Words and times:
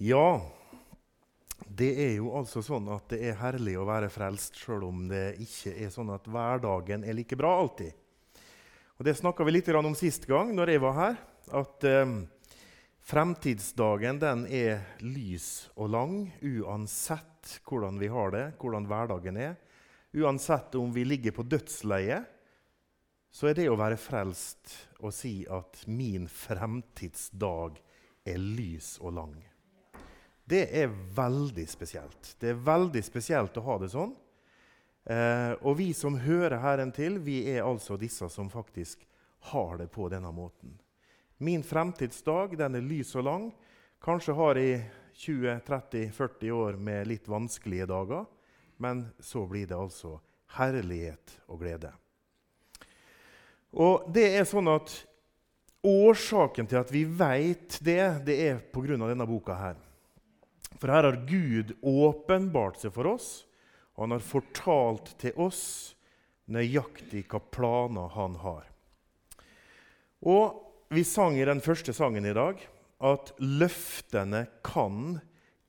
Ja, 0.00 0.40
det 1.68 1.90
er 2.00 2.14
jo 2.14 2.30
altså 2.32 2.62
sånn 2.64 2.86
at 2.88 3.10
det 3.12 3.18
er 3.28 3.34
herlig 3.36 3.74
å 3.76 3.82
være 3.84 4.08
frelst, 4.08 4.56
sjøl 4.56 4.86
om 4.86 5.02
det 5.10 5.34
ikke 5.44 5.74
er 5.76 5.90
sånn 5.92 6.08
at 6.14 6.24
hverdagen 6.24 7.04
er 7.04 7.18
like 7.18 7.36
bra 7.36 7.50
alltid. 7.60 7.92
Og 8.96 9.04
Det 9.04 9.12
snakka 9.18 9.44
vi 9.44 9.52
litt 9.58 9.68
om 9.68 9.92
sist 9.92 10.24
gang 10.24 10.54
når 10.56 10.72
jeg 10.72 10.82
var 10.86 10.96
her. 10.96 11.20
At 11.52 11.84
eh, 11.84 12.14
fremtidsdagen 13.12 14.22
den 14.24 14.46
er 14.48 14.80
lys 15.04 15.68
og 15.76 15.92
lang 15.92 16.16
uansett 16.40 17.60
hvordan 17.68 18.00
vi 18.00 18.08
har 18.08 18.32
det, 18.32 18.46
hvordan 18.56 18.88
hverdagen 18.88 19.36
er. 19.36 19.60
Uansett 20.16 20.80
om 20.80 20.96
vi 20.96 21.04
ligger 21.04 21.36
på 21.36 21.44
dødsleiet, 21.44 22.24
så 23.28 23.52
er 23.52 23.60
det 23.60 23.68
å 23.68 23.76
være 23.76 24.00
frelst 24.00 24.78
å 25.04 25.12
si 25.12 25.44
at 25.44 25.84
min 25.92 26.24
fremtidsdag 26.24 27.84
er 28.24 28.40
lys 28.40 28.94
og 29.04 29.18
lang. 29.20 29.49
Det 30.50 30.64
er 30.82 30.90
veldig 31.14 31.66
spesielt. 31.70 32.34
Det 32.40 32.50
er 32.50 32.62
veldig 32.66 33.02
spesielt 33.06 33.56
å 33.60 33.62
ha 33.68 33.76
det 33.78 33.90
sånn. 33.92 34.10
Eh, 35.06 35.52
og 35.62 35.76
vi 35.78 35.92
som 35.94 36.16
hører 36.18 36.58
Herren 36.58 36.90
til, 36.94 37.20
vi 37.22 37.44
er 37.52 37.62
altså 37.62 37.94
disse 38.00 38.26
som 38.32 38.50
faktisk 38.50 39.04
har 39.52 39.78
det 39.78 39.86
på 39.94 40.08
denne 40.10 40.32
måten. 40.34 40.74
Min 41.38 41.62
fremtidsdag 41.64 42.56
den 42.58 42.76
er 42.76 42.84
lys 42.84 43.14
og 43.16 43.24
lang. 43.28 43.46
Kanskje 44.02 44.34
har 44.36 44.58
jeg 44.58 44.82
20-30-40 45.20 46.50
år 46.56 46.78
med 46.80 47.06
litt 47.08 47.28
vanskelige 47.30 47.86
dager. 47.88 48.26
Men 48.80 49.04
så 49.20 49.44
blir 49.46 49.68
det 49.68 49.76
altså 49.76 50.16
herlighet 50.56 51.36
og 51.46 51.60
glede. 51.62 51.92
Og 53.76 54.08
det 54.10 54.26
er 54.34 54.48
sånn 54.48 54.70
at 54.72 54.96
Årsaken 55.80 56.66
til 56.68 56.76
at 56.76 56.90
vi 56.92 57.06
vet 57.08 57.78
det, 57.80 58.02
det 58.26 58.34
er 58.50 58.58
pga. 58.68 58.98
denne 59.00 59.26
boka. 59.26 59.54
her. 59.54 59.76
For 60.80 60.88
her 60.88 61.04
har 61.04 61.18
Gud 61.28 61.74
åpenbart 61.84 62.80
seg 62.80 62.94
for 62.94 63.12
oss, 63.12 63.44
og 63.94 64.06
han 64.06 64.16
har 64.16 64.24
fortalt 64.24 65.12
til 65.20 65.36
oss 65.36 65.62
nøyaktig 66.50 67.26
hva 67.28 67.40
planer 67.52 68.08
han 68.16 68.38
har. 68.40 68.64
Og 70.24 70.56
vi 70.90 71.04
sang 71.06 71.36
i 71.38 71.46
den 71.46 71.60
første 71.62 71.92
sangen 71.96 72.26
i 72.26 72.34
dag 72.36 72.58
at 73.06 73.32
løftene 73.44 74.46
kan 74.66 75.20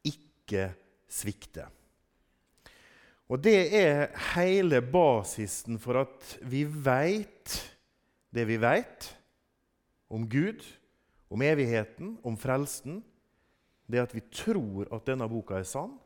ikke 0.07 0.71
svikte. 1.11 1.67
Og 3.31 3.39
det 3.43 3.59
er 3.77 4.09
hele 4.33 4.81
basisen 4.83 5.77
for 5.79 6.01
at 6.01 6.33
vi 6.43 6.65
veit 6.65 7.59
det 8.31 8.47
vi 8.47 8.57
veit 8.59 9.11
om 10.11 10.23
Gud, 10.27 10.63
om 11.31 11.43
evigheten, 11.43 12.17
om 12.27 12.35
frelsen 12.39 12.99
det 13.91 13.99
er 13.99 14.07
at 14.07 14.15
vi 14.15 14.23
tror 14.33 14.89
at 14.95 15.07
denne 15.07 15.27
boka 15.29 15.59
er 15.59 15.67
sann, 15.67 15.97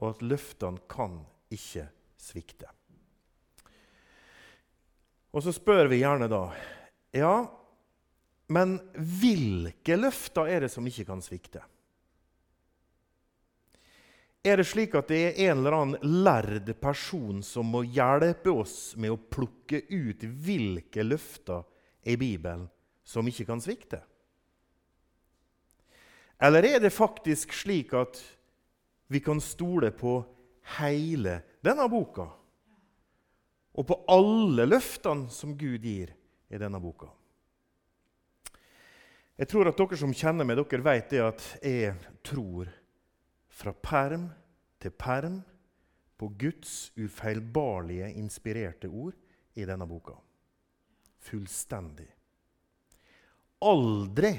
og 0.00 0.14
at 0.14 0.22
løftene 0.24 0.80
kan 0.90 1.20
ikke 1.52 1.86
svikte. 2.20 2.70
Og 5.30 5.44
så 5.44 5.54
spør 5.54 5.90
vi 5.90 6.02
gjerne 6.02 6.30
da 6.30 6.44
Ja, 7.14 7.34
men 8.50 8.78
hvilke 8.94 9.96
løfter 9.98 10.50
er 10.50 10.64
det 10.64 10.70
som 10.72 10.86
ikke 10.86 11.06
kan 11.06 11.22
svikte? 11.22 11.62
Er 14.40 14.56
det 14.56 14.70
slik 14.70 14.94
at 14.96 15.10
det 15.12 15.20
er 15.20 15.40
en 15.50 15.58
eller 15.60 15.76
annen 15.76 16.14
lærd 16.24 16.70
person 16.80 17.42
som 17.44 17.68
må 17.74 17.82
hjelpe 17.84 18.54
oss 18.54 18.94
med 18.96 19.12
å 19.12 19.20
plukke 19.20 19.82
ut 19.90 20.24
hvilke 20.24 21.04
løfter 21.04 21.66
i 22.08 22.16
Bibelen 22.16 22.64
som 23.04 23.28
ikke 23.28 23.44
kan 23.50 23.60
svikte? 23.60 24.00
Eller 26.40 26.64
er 26.64 26.80
det 26.80 26.92
faktisk 26.94 27.52
slik 27.52 27.92
at 27.94 28.20
vi 29.12 29.20
kan 29.20 29.40
stole 29.40 29.90
på 29.92 30.20
hele 30.78 31.40
denne 31.60 31.86
boka? 31.92 32.26
Og 33.76 33.86
på 33.86 33.96
alle 34.10 34.66
løftene 34.66 35.30
som 35.32 35.52
Gud 35.58 35.84
gir 35.84 36.14
i 36.50 36.60
denne 36.60 36.80
boka? 36.80 37.10
Jeg 39.40 39.48
tror 39.48 39.70
at 39.70 39.78
dere 39.78 39.96
som 39.96 40.12
kjenner 40.12 40.44
meg, 40.44 40.58
dere 40.58 40.84
vet 40.84 41.12
det 41.12 41.20
at 41.24 41.44
jeg 41.64 41.94
tror 42.24 42.68
fra 43.60 43.72
perm 43.72 44.26
til 44.80 44.92
perm 44.96 45.38
på 46.20 46.28
Guds 46.40 46.90
ufeilbarlige, 47.00 48.10
inspirerte 48.20 48.88
ord 48.88 49.16
i 49.56 49.64
denne 49.64 49.86
boka. 49.88 50.16
Fullstendig. 51.24 52.08
Aldri 53.64 54.34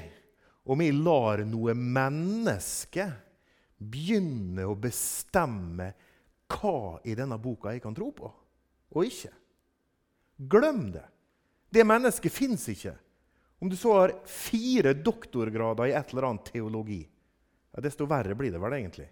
om 0.64 0.82
jeg 0.82 0.94
lar 0.94 1.42
noe 1.48 1.74
menneske 1.74 3.06
begynne 3.82 4.66
å 4.68 4.78
bestemme 4.78 5.92
hva 6.52 7.00
i 7.08 7.16
denne 7.18 7.38
boka 7.42 7.72
jeg 7.72 7.82
kan 7.82 7.96
tro 7.96 8.10
på 8.14 8.28
og 8.92 9.08
ikke. 9.08 9.32
Glem 10.36 10.90
det. 10.92 11.04
Det 11.72 11.84
mennesket 11.86 12.34
fins 12.34 12.66
ikke. 12.68 12.92
Om 13.62 13.70
du 13.70 13.76
så 13.78 13.94
har 13.96 14.12
fire 14.28 14.92
doktorgrader 14.92 15.88
i 15.88 15.94
et 15.96 16.12
eller 16.12 16.26
annet 16.28 16.50
teologi, 16.50 17.00
ja, 17.72 17.80
desto 17.80 18.08
verre 18.10 18.36
blir 18.36 18.52
det 18.52 18.60
vel 18.60 18.76
egentlig. 18.76 19.08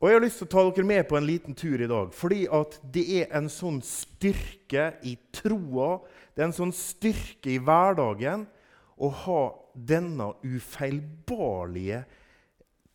Og 0.00 0.10
Jeg 0.10 0.18
har 0.18 0.24
lyst 0.24 0.40
til 0.42 0.48
å 0.48 0.52
ta 0.52 0.62
dere 0.66 0.84
med 0.88 1.06
på 1.08 1.16
en 1.16 1.28
liten 1.28 1.54
tur 1.56 1.80
i 1.80 1.88
dag, 1.88 2.10
fordi 2.12 2.42
at 2.52 2.74
det 2.92 3.04
er 3.22 3.30
en 3.38 3.46
sånn 3.48 3.78
styrke 3.84 4.90
i 5.06 5.14
troa, 5.32 6.02
det 6.34 6.42
er 6.42 6.48
en 6.50 6.56
sånn 6.56 6.74
styrke 6.76 7.54
i 7.54 7.60
hverdagen, 7.62 8.44
å 8.96 9.10
ha 9.24 9.42
denne 9.74 10.30
ufeilbarlige 10.44 12.04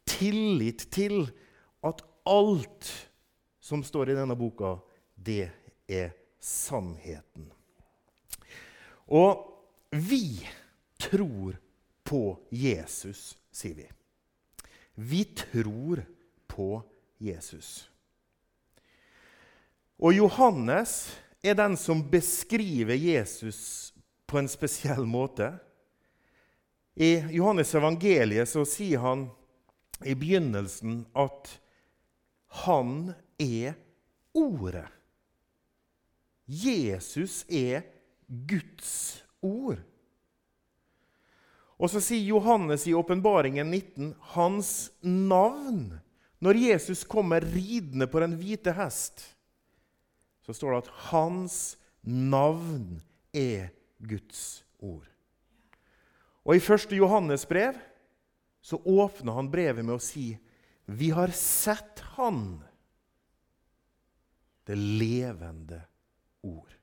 tillit 0.09 0.87
til 0.93 1.27
at 1.85 2.01
alt 2.29 2.91
som 3.59 3.83
står 3.85 4.11
i 4.11 4.17
denne 4.17 4.37
boka, 4.39 4.77
det 5.15 5.49
er 5.89 6.13
sannheten. 6.39 7.49
Og 9.09 9.45
vi 9.91 10.39
tror 11.01 11.57
på 12.05 12.23
Jesus, 12.49 13.37
sier 13.51 13.75
vi. 13.75 13.87
Vi 14.95 15.23
tror 15.37 16.03
på 16.47 16.81
Jesus. 17.17 17.89
Og 19.99 20.15
Johannes 20.15 21.09
er 21.43 21.57
den 21.59 21.75
som 21.77 22.01
beskriver 22.11 22.95
Jesus 22.95 23.91
på 24.29 24.39
en 24.39 24.47
spesiell 24.51 25.05
måte. 25.07 25.51
I 26.99 27.23
Johannes 27.31 27.71
evangeliet 27.75 28.49
så 28.51 28.65
sier 28.67 28.99
han 28.99 29.29
i 30.03 30.15
begynnelsen 30.19 31.05
at 31.15 31.53
han 32.65 33.13
er 33.39 33.77
Ordet. 34.35 34.85
Jesus 36.45 37.41
er 37.49 37.81
Guds 38.27 39.23
ord. 39.41 39.79
Og 41.79 41.89
så 41.89 42.01
sier 42.03 42.27
Johannes 42.27 42.85
i 42.87 42.93
åpenbaringen 42.93 43.71
19 43.71 44.13
hans 44.35 44.91
navn. 45.01 45.95
Når 46.43 46.61
Jesus 46.61 47.03
kommer 47.07 47.41
ridende 47.41 48.07
på 48.07 48.21
den 48.21 48.35
hvite 48.39 48.73
hest, 48.75 49.23
så 50.45 50.53
står 50.53 50.75
det 50.75 50.81
at 50.83 50.93
hans 51.09 51.77
navn 52.03 52.99
er 53.33 53.71
Guds 53.97 54.65
ord. 54.79 55.07
Og 56.45 56.55
I 56.55 56.61
1. 56.63 56.91
Johannes 56.97 57.45
brev 57.47 57.77
så 58.61 58.79
åpner 58.85 59.37
han 59.37 59.51
brevet 59.51 59.85
med 59.85 59.97
å 59.97 60.03
si 60.03 60.33
vi 60.89 61.11
har 61.13 61.31
sett 61.35 62.01
Han, 62.15 62.63
det 64.65 64.75
levende 64.75 65.83
ord. 66.41 66.73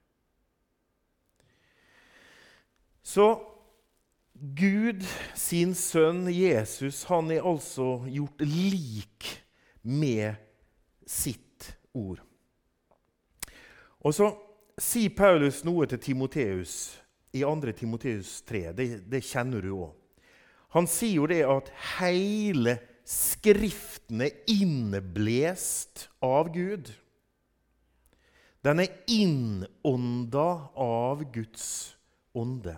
Så 3.02 3.26
Gud, 4.34 5.04
sin 5.34 5.74
sønn 5.74 6.26
Jesus, 6.30 7.04
han 7.10 7.30
er 7.32 7.46
altså 7.46 8.02
gjort 8.10 8.42
lik 8.46 9.28
med 9.82 10.36
sitt 11.06 11.70
ord. 11.94 12.20
Og 14.02 14.14
så 14.14 14.30
sier 14.78 15.14
Paulus 15.16 15.62
noe 15.64 15.86
til 15.88 16.02
Timoteus 16.02 16.74
i 17.36 17.44
2. 17.44 17.72
Timoteus 17.76 18.40
3. 18.48 18.70
Det, 18.76 18.88
det 19.06 19.22
kjenner 19.24 19.64
du 19.64 19.72
òg. 19.76 19.94
Han 20.76 20.88
sier 20.90 21.20
jo 21.20 21.30
det 21.30 21.42
at 21.48 21.72
hele 21.96 22.78
Skriften 23.06 24.24
er 24.24 24.34
inneblest 24.50 26.08
av 26.26 26.48
Gud. 26.50 26.88
Den 28.66 28.82
er 28.82 28.96
innånda 29.06 30.48
av 30.74 31.22
Guds 31.30 31.94
ånde. 32.34 32.74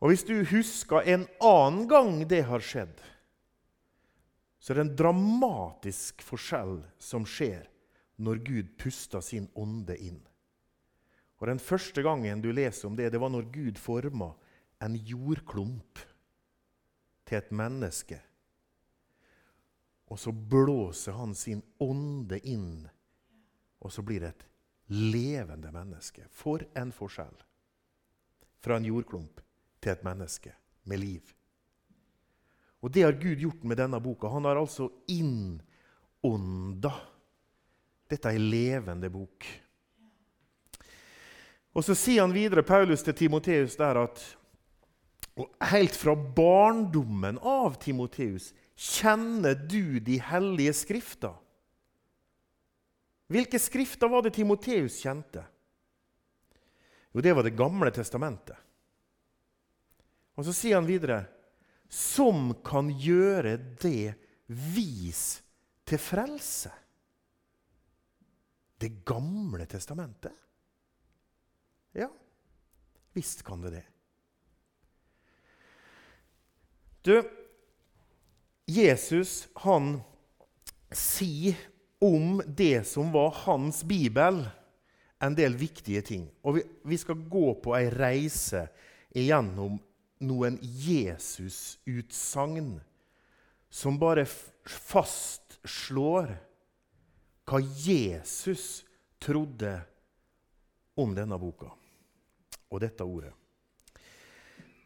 Og 0.00 0.08
Hvis 0.10 0.24
du 0.24 0.38
husker 0.48 1.04
en 1.04 1.26
annen 1.44 1.84
gang 1.90 2.24
det 2.24 2.40
har 2.48 2.64
skjedd, 2.64 2.96
så 4.58 4.72
er 4.72 4.80
det 4.80 4.86
en 4.86 4.96
dramatisk 4.96 6.24
forskjell 6.24 6.78
som 6.98 7.28
skjer 7.28 7.68
når 8.16 8.40
Gud 8.48 8.72
puster 8.80 9.20
sin 9.20 9.50
ånde 9.52 9.98
inn. 10.00 10.22
Og 11.42 11.48
Den 11.50 11.58
første 11.58 12.04
gangen 12.06 12.38
du 12.38 12.52
leser 12.54 12.86
om 12.86 12.94
det, 12.94 13.10
det 13.10 13.18
var 13.18 13.32
når 13.34 13.48
Gud 13.50 13.78
forma 13.82 14.30
en 14.80 14.94
jordklump. 14.94 15.98
til 17.24 17.38
et 17.38 17.52
menneske. 17.54 18.18
Og 20.10 20.18
så 20.18 20.32
blåser 20.32 21.14
han 21.16 21.34
sin 21.34 21.62
ånde 21.80 22.36
inn, 22.44 22.88
og 23.80 23.92
så 23.92 24.02
blir 24.02 24.20
det 24.20 24.28
et 24.34 24.44
levende 24.92 25.70
menneske. 25.72 26.26
For 26.28 26.66
en 26.76 26.92
forskjell! 26.92 27.38
Fra 28.60 28.76
en 28.76 28.84
jordklump 28.84 29.40
til 29.80 29.92
et 29.94 30.04
menneske 30.04 30.52
med 30.84 31.00
liv. 31.00 31.32
Og 32.82 32.92
det 32.92 33.06
har 33.06 33.16
Gud 33.16 33.40
gjort 33.40 33.64
med 33.64 33.78
denne 33.78 34.00
boka. 34.02 34.28
Han 34.28 34.44
har 34.44 34.60
altså 34.60 34.90
innånda. 35.08 36.92
Dette 38.10 38.28
er 38.28 38.36
ei 38.36 38.42
levende 38.42 39.08
bok. 39.10 39.46
Og 41.72 41.84
Så 41.84 41.96
sier 41.96 42.20
han 42.20 42.34
videre, 42.34 42.62
Paulus 42.62 43.02
til 43.02 43.14
Timoteus, 43.16 43.76
der 43.80 44.04
at 44.04 44.22
og 45.40 45.48
helt 45.72 45.96
fra 45.96 46.12
barndommen 46.12 47.38
av 47.40 47.78
Timoteus 47.80 48.50
kjenner 48.76 49.56
du 49.56 49.96
de 50.04 50.18
hellige 50.20 50.74
skrifter. 50.76 51.32
Hvilke 53.32 53.56
skrifter 53.62 54.10
var 54.12 54.26
det 54.26 54.34
Timoteus 54.36 54.98
kjente? 55.00 55.46
Jo, 57.12 57.20
det 57.24 57.32
var 57.32 57.42
Det 57.42 57.56
gamle 57.56 57.90
testamentet. 57.90 58.56
Og 60.36 60.44
Så 60.44 60.52
sier 60.52 60.76
han 60.76 60.88
videre 60.88 61.24
som 61.88 62.54
kan 62.64 62.88
gjøre 62.88 63.56
det 63.80 64.14
vis 64.48 65.42
til 65.84 66.00
frelse. 66.00 66.72
Det 68.80 69.04
gamle 69.04 69.66
testamentet? 69.68 70.32
Ja, 71.92 72.12
visst 73.12 73.42
kan 73.42 73.60
det 73.60 73.70
det. 73.70 73.84
Du, 77.02 77.30
Jesus 78.66 79.48
han 79.54 80.00
sier 80.92 81.56
om 81.98 82.42
det 82.46 82.84
som 82.86 83.12
var 83.12 83.34
hans 83.44 83.84
bibel, 83.84 84.48
en 85.18 85.34
del 85.34 85.56
viktige 85.58 86.02
ting. 86.02 86.30
Og 86.42 86.54
vi, 86.56 86.62
vi 86.82 86.98
skal 86.98 87.28
gå 87.30 87.54
på 87.62 87.76
ei 87.78 87.90
reise 87.90 88.68
igjennom 89.14 89.80
noen 90.22 90.58
Jesus-utsagn 90.62 92.80
som 93.72 93.98
bare 93.98 94.26
fastslår 94.66 96.36
hva 97.48 97.60
Jesus 97.60 98.84
trodde 99.22 99.80
om 100.98 101.14
denne 101.16 101.38
boka 101.38 101.81
og 102.72 102.80
dette 102.80 103.04
ordet. 103.04 103.32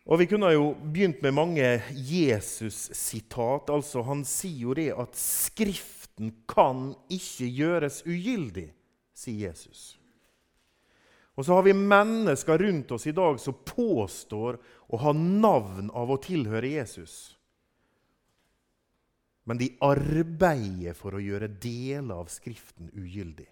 Og 0.06 0.20
Vi 0.20 0.26
kunne 0.30 0.52
jo 0.54 0.74
begynt 0.74 1.22
med 1.22 1.34
mange 1.34 1.82
Jesus-sitat. 1.90 3.70
Altså, 3.70 4.02
han 4.06 4.24
sier 4.24 4.68
jo 4.68 4.74
det 4.74 4.92
at 4.94 5.14
'Skriften 5.16 6.32
kan 6.46 6.94
ikke 7.10 7.46
gjøres 7.50 8.02
ugyldig', 8.06 8.72
sier 9.14 9.48
Jesus. 9.48 9.98
Og 11.36 11.44
så 11.44 11.54
har 11.54 11.62
vi 11.62 11.72
mennesker 11.72 12.58
rundt 12.58 12.92
oss 12.92 13.06
i 13.06 13.12
dag 13.12 13.40
som 13.40 13.58
påstår 13.64 14.56
å 14.88 14.96
ha 14.96 15.12
navn 15.12 15.90
av 15.90 16.10
å 16.10 16.20
tilhøre 16.22 16.68
Jesus. 16.68 17.36
Men 19.44 19.58
de 19.58 19.76
arbeider 19.80 20.94
for 20.94 21.14
å 21.14 21.20
gjøre 21.20 21.52
deler 21.60 22.14
av 22.14 22.30
Skriften 22.32 22.88
ugyldig. 22.94 23.46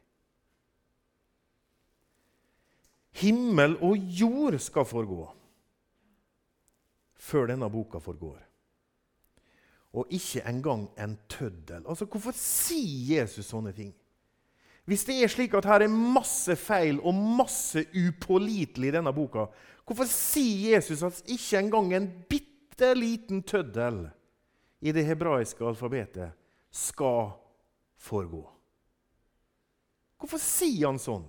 Himmel 3.20 3.76
og 3.84 3.98
jord 4.10 4.56
skal 4.58 4.86
forgå 4.88 5.28
før 7.24 7.48
denne 7.52 7.68
boka 7.72 8.00
forgår. 8.02 8.40
Og 9.94 10.10
ikke 10.10 10.42
engang 10.50 10.88
en 10.98 11.14
tøddel. 11.30 11.84
Altså, 11.86 12.08
Hvorfor 12.10 12.34
sier 12.36 13.20
Jesus 13.20 13.46
sånne 13.46 13.72
ting? 13.72 13.92
Hvis 14.84 15.06
det 15.08 15.16
er 15.22 15.30
slik 15.32 15.54
at 15.56 15.64
her 15.64 15.86
er 15.86 15.92
masse 15.92 16.56
feil 16.60 16.98
og 17.00 17.14
masse 17.14 17.86
upålitelig 17.94 18.90
i 18.90 18.96
denne 18.98 19.14
boka, 19.16 19.46
hvorfor 19.86 20.08
sier 20.10 20.74
Jesus 20.74 21.04
at 21.06 21.22
ikke 21.24 21.62
engang 21.62 21.94
en 21.94 22.10
bitte 22.28 22.90
liten 22.98 23.40
tøddel 23.46 24.02
i 24.84 24.92
det 24.92 25.06
hebraiske 25.08 25.64
alfabetet 25.64 26.34
skal 26.68 27.30
foregå? 27.96 28.42
Hvorfor 30.20 30.42
sier 30.42 30.90
han 30.90 31.00
sånn? 31.00 31.24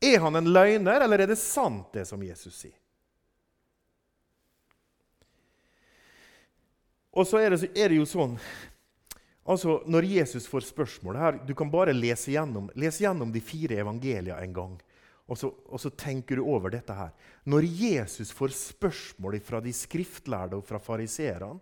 Er 0.00 0.20
han 0.20 0.36
en 0.36 0.52
løgner, 0.52 1.00
eller 1.00 1.24
er 1.24 1.30
det 1.32 1.38
sant, 1.40 1.88
det 1.94 2.04
som 2.08 2.22
Jesus 2.22 2.58
sier? 2.64 2.76
Og 7.16 7.24
så 7.24 7.40
er 7.40 7.54
det, 7.54 7.70
er 7.72 7.88
det, 7.88 7.96
jo 7.96 8.04
sånn 8.04 8.34
altså 9.48 9.78
Når 9.88 10.08
Jesus 10.10 10.48
får 10.50 10.66
spørsmål 10.68 11.16
her, 11.16 11.38
Du 11.48 11.54
kan 11.56 11.70
bare 11.72 11.94
lese 11.96 12.34
gjennom, 12.34 12.68
lese 12.76 13.06
gjennom 13.06 13.32
de 13.32 13.40
fire 13.40 13.78
evangelia 13.80 14.36
en 14.42 14.52
gang. 14.52 14.74
Og 15.26 15.38
så, 15.38 15.48
og 15.48 15.80
så, 15.80 15.90
tenker 15.90 16.38
du 16.38 16.44
over 16.44 16.70
dette 16.70 16.94
her. 16.94 17.14
Når 17.50 17.64
Jesus 17.66 18.30
får 18.30 18.52
spørsmål 18.54 19.40
fra 19.42 19.58
de 19.64 19.72
skriftlærde 19.74 20.60
og 20.60 20.66
fra 20.68 20.78
fariseerne, 20.78 21.56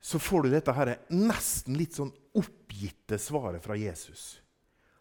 så 0.00 0.18
får 0.20 0.44
du 0.44 0.50
dette 0.52 0.72
her 0.72 0.94
nesten 1.12 1.76
litt 1.76 1.96
sånn 1.96 2.12
oppgitte 2.36 3.18
svaret 3.20 3.64
fra 3.64 3.76
Jesus. 3.76 4.39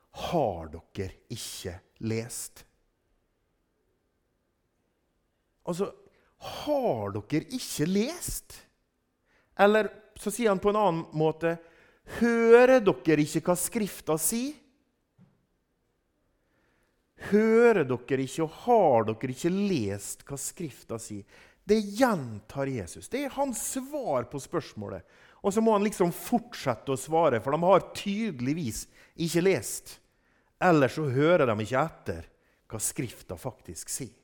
Har 0.09 0.71
dere 0.73 1.13
ikke 1.29 1.75
lest? 1.99 2.65
Altså, 5.69 5.91
har 6.39 7.11
dere 7.13 7.45
ikke 7.53 7.85
lest? 7.89 8.55
Eller 9.59 9.91
så 10.19 10.31
sier 10.31 10.49
han 10.49 10.61
på 10.61 10.71
en 10.71 10.79
annen 10.79 11.05
måte 11.17 11.57
Hører 12.19 12.79
dere 12.81 13.21
ikke 13.21 13.43
hva 13.45 13.55
Skrifta 13.59 14.15
sier? 14.17 14.55
Hører 17.29 17.83
dere 17.83 18.23
ikke 18.23 18.47
og 18.47 18.55
har 18.63 19.05
dere 19.11 19.35
ikke 19.35 19.51
lest 19.53 20.23
hva 20.25 20.39
Skrifta 20.39 20.97
sier? 21.01 21.27
Det 21.69 21.77
gjentar 21.99 22.71
Jesus. 22.71 23.11
Det 23.11 23.27
er 23.27 23.35
hans 23.35 23.61
svar 23.75 24.25
på 24.31 24.41
spørsmålet. 24.41 25.03
Og 25.41 25.53
så 25.55 25.63
må 25.63 25.75
han 25.75 25.85
liksom 25.87 26.11
fortsette 26.15 26.91
å 26.91 26.99
svare, 26.99 27.39
for 27.43 27.55
de 27.55 27.63
har 27.63 27.89
tydeligvis 27.95 28.85
ikke 29.19 29.43
lest. 29.45 29.97
Ellers 30.59 30.97
så 30.97 31.07
hører 31.07 31.47
de 31.47 31.55
ikke 31.63 31.83
etter 31.83 32.25
hva 32.69 32.81
Skrifta 32.83 33.37
faktisk 33.39 33.91
sier. 33.91 34.15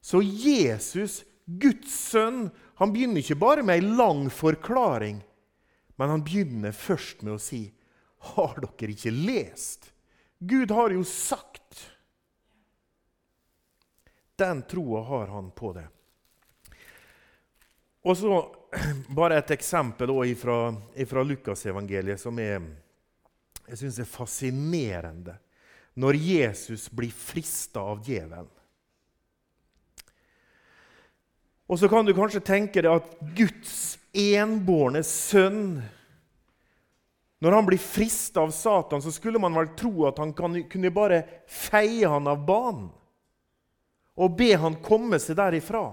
Så 0.00 0.22
Jesus, 0.22 1.22
Guds 1.44 1.92
sønn, 1.92 2.48
han 2.78 2.92
begynner 2.94 3.20
ikke 3.20 3.38
bare 3.40 3.64
med 3.66 3.80
ei 3.80 3.96
lang 3.98 4.28
forklaring, 4.32 5.20
men 5.98 6.12
han 6.14 6.24
begynner 6.24 6.72
først 6.72 7.24
med 7.26 7.34
å 7.36 7.42
si 7.42 7.66
Har 8.34 8.56
dere 8.62 8.94
ikke 8.94 9.12
lest? 9.14 9.92
Gud 10.38 10.70
har 10.74 10.90
jo 10.94 11.04
sagt. 11.06 11.82
Den 14.38 14.62
troa 14.70 15.02
har 15.06 15.30
han 15.34 15.50
på 15.54 15.72
det. 15.74 15.84
Og 18.06 18.16
så 18.18 18.40
bare 19.18 19.38
et 19.38 19.50
eksempel 19.56 20.12
fra 20.36 21.24
Lukasevangeliet 21.24 22.20
som 22.20 22.38
er, 22.38 22.62
jeg 23.68 23.78
synes 23.80 23.98
er 23.98 24.08
fascinerende. 24.08 25.36
Når 25.98 26.14
Jesus 26.14 26.86
blir 26.94 27.10
frista 27.10 27.82
av 27.82 28.04
djevelen. 28.06 28.50
Og 31.68 31.78
så 31.78 31.88
kan 31.90 32.06
du 32.06 32.14
kanskje 32.16 32.40
tenke 32.40 32.80
deg 32.80 32.92
at 32.92 33.16
Guds 33.36 33.98
enbårne 34.16 35.02
sønn 35.04 35.82
Når 37.38 37.54
han 37.54 37.66
blir 37.66 37.78
frista 37.78 38.40
av 38.42 38.50
Satan, 38.50 39.02
så 39.02 39.12
skulle 39.14 39.38
man 39.38 39.54
vel 39.54 39.68
tro 39.78 40.08
at 40.08 40.18
han 40.18 40.32
kunne 40.34 40.90
bare 40.90 41.20
feie 41.46 42.08
han 42.08 42.26
av 42.26 42.40
banen 42.46 42.88
og 44.18 44.34
be 44.34 44.48
han 44.58 44.80
komme 44.82 45.20
seg 45.22 45.36
derifra. 45.38 45.92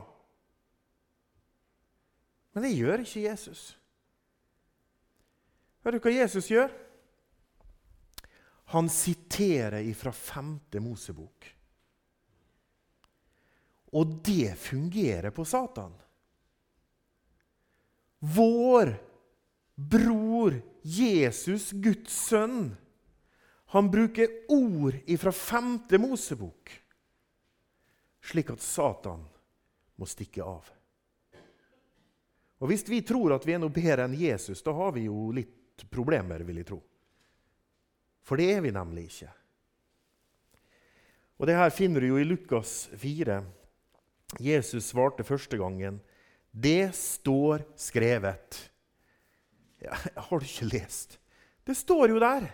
Men 2.55 2.63
det 2.63 2.77
gjør 2.77 3.03
ikke 3.03 3.25
Jesus. 3.27 3.63
Hører 5.83 5.99
du 5.99 6.05
hva 6.07 6.13
Jesus 6.15 6.47
gjør? 6.49 6.71
Han 8.71 8.87
siterer 8.89 9.83
ifra 9.85 10.13
femte 10.15 10.79
Mosebok. 10.81 11.49
Og 13.95 14.15
det 14.25 14.55
fungerer 14.57 15.35
på 15.35 15.45
Satan. 15.45 15.91
Vår 18.23 18.95
bror 19.75 20.55
Jesus, 20.81 21.69
Guds 21.75 22.15
sønn, 22.29 22.71
han 23.75 23.91
bruker 23.91 24.31
ord 24.55 24.97
fra 25.19 25.35
femte 25.35 25.99
Mosebok, 25.99 26.71
slik 28.23 28.53
at 28.55 28.63
Satan 28.63 29.25
må 29.99 30.07
stikke 30.07 30.45
av. 30.47 30.74
Og 32.59 32.69
Hvis 32.71 32.85
vi 32.87 33.01
tror 33.03 33.35
at 33.35 33.45
vi 33.45 33.55
er 33.55 33.59
noe 33.59 33.73
bedre 33.73 34.05
enn 34.07 34.15
Jesus, 34.15 34.63
da 34.63 34.73
har 34.75 34.93
vi 34.95 35.07
jo 35.09 35.29
litt 35.35 35.83
problemer, 35.91 36.43
vil 36.47 36.61
jeg 36.61 36.69
tro. 36.69 36.79
For 38.25 38.39
det 38.39 38.47
er 38.55 38.63
vi 38.63 38.71
nemlig 38.73 39.09
ikke. 39.09 39.31
Og 41.35 41.47
Det 41.47 41.57
her 41.57 41.69
finner 41.69 42.01
du 42.01 42.13
jo 42.13 42.19
i 42.21 42.27
Lukas 42.27 42.87
4, 42.95 43.41
Jesus 44.39 44.91
svarte 44.91 45.23
første 45.23 45.57
gangen, 45.57 45.99
'Det 46.51 46.95
står 46.95 47.65
skrevet'. 47.75 48.69
Ja, 49.83 49.93
har 50.15 50.39
du 50.39 50.45
ikke 50.45 50.71
lest? 50.71 51.19
Det 51.65 51.75
står 51.75 52.09
jo 52.09 52.19
der. 52.19 52.47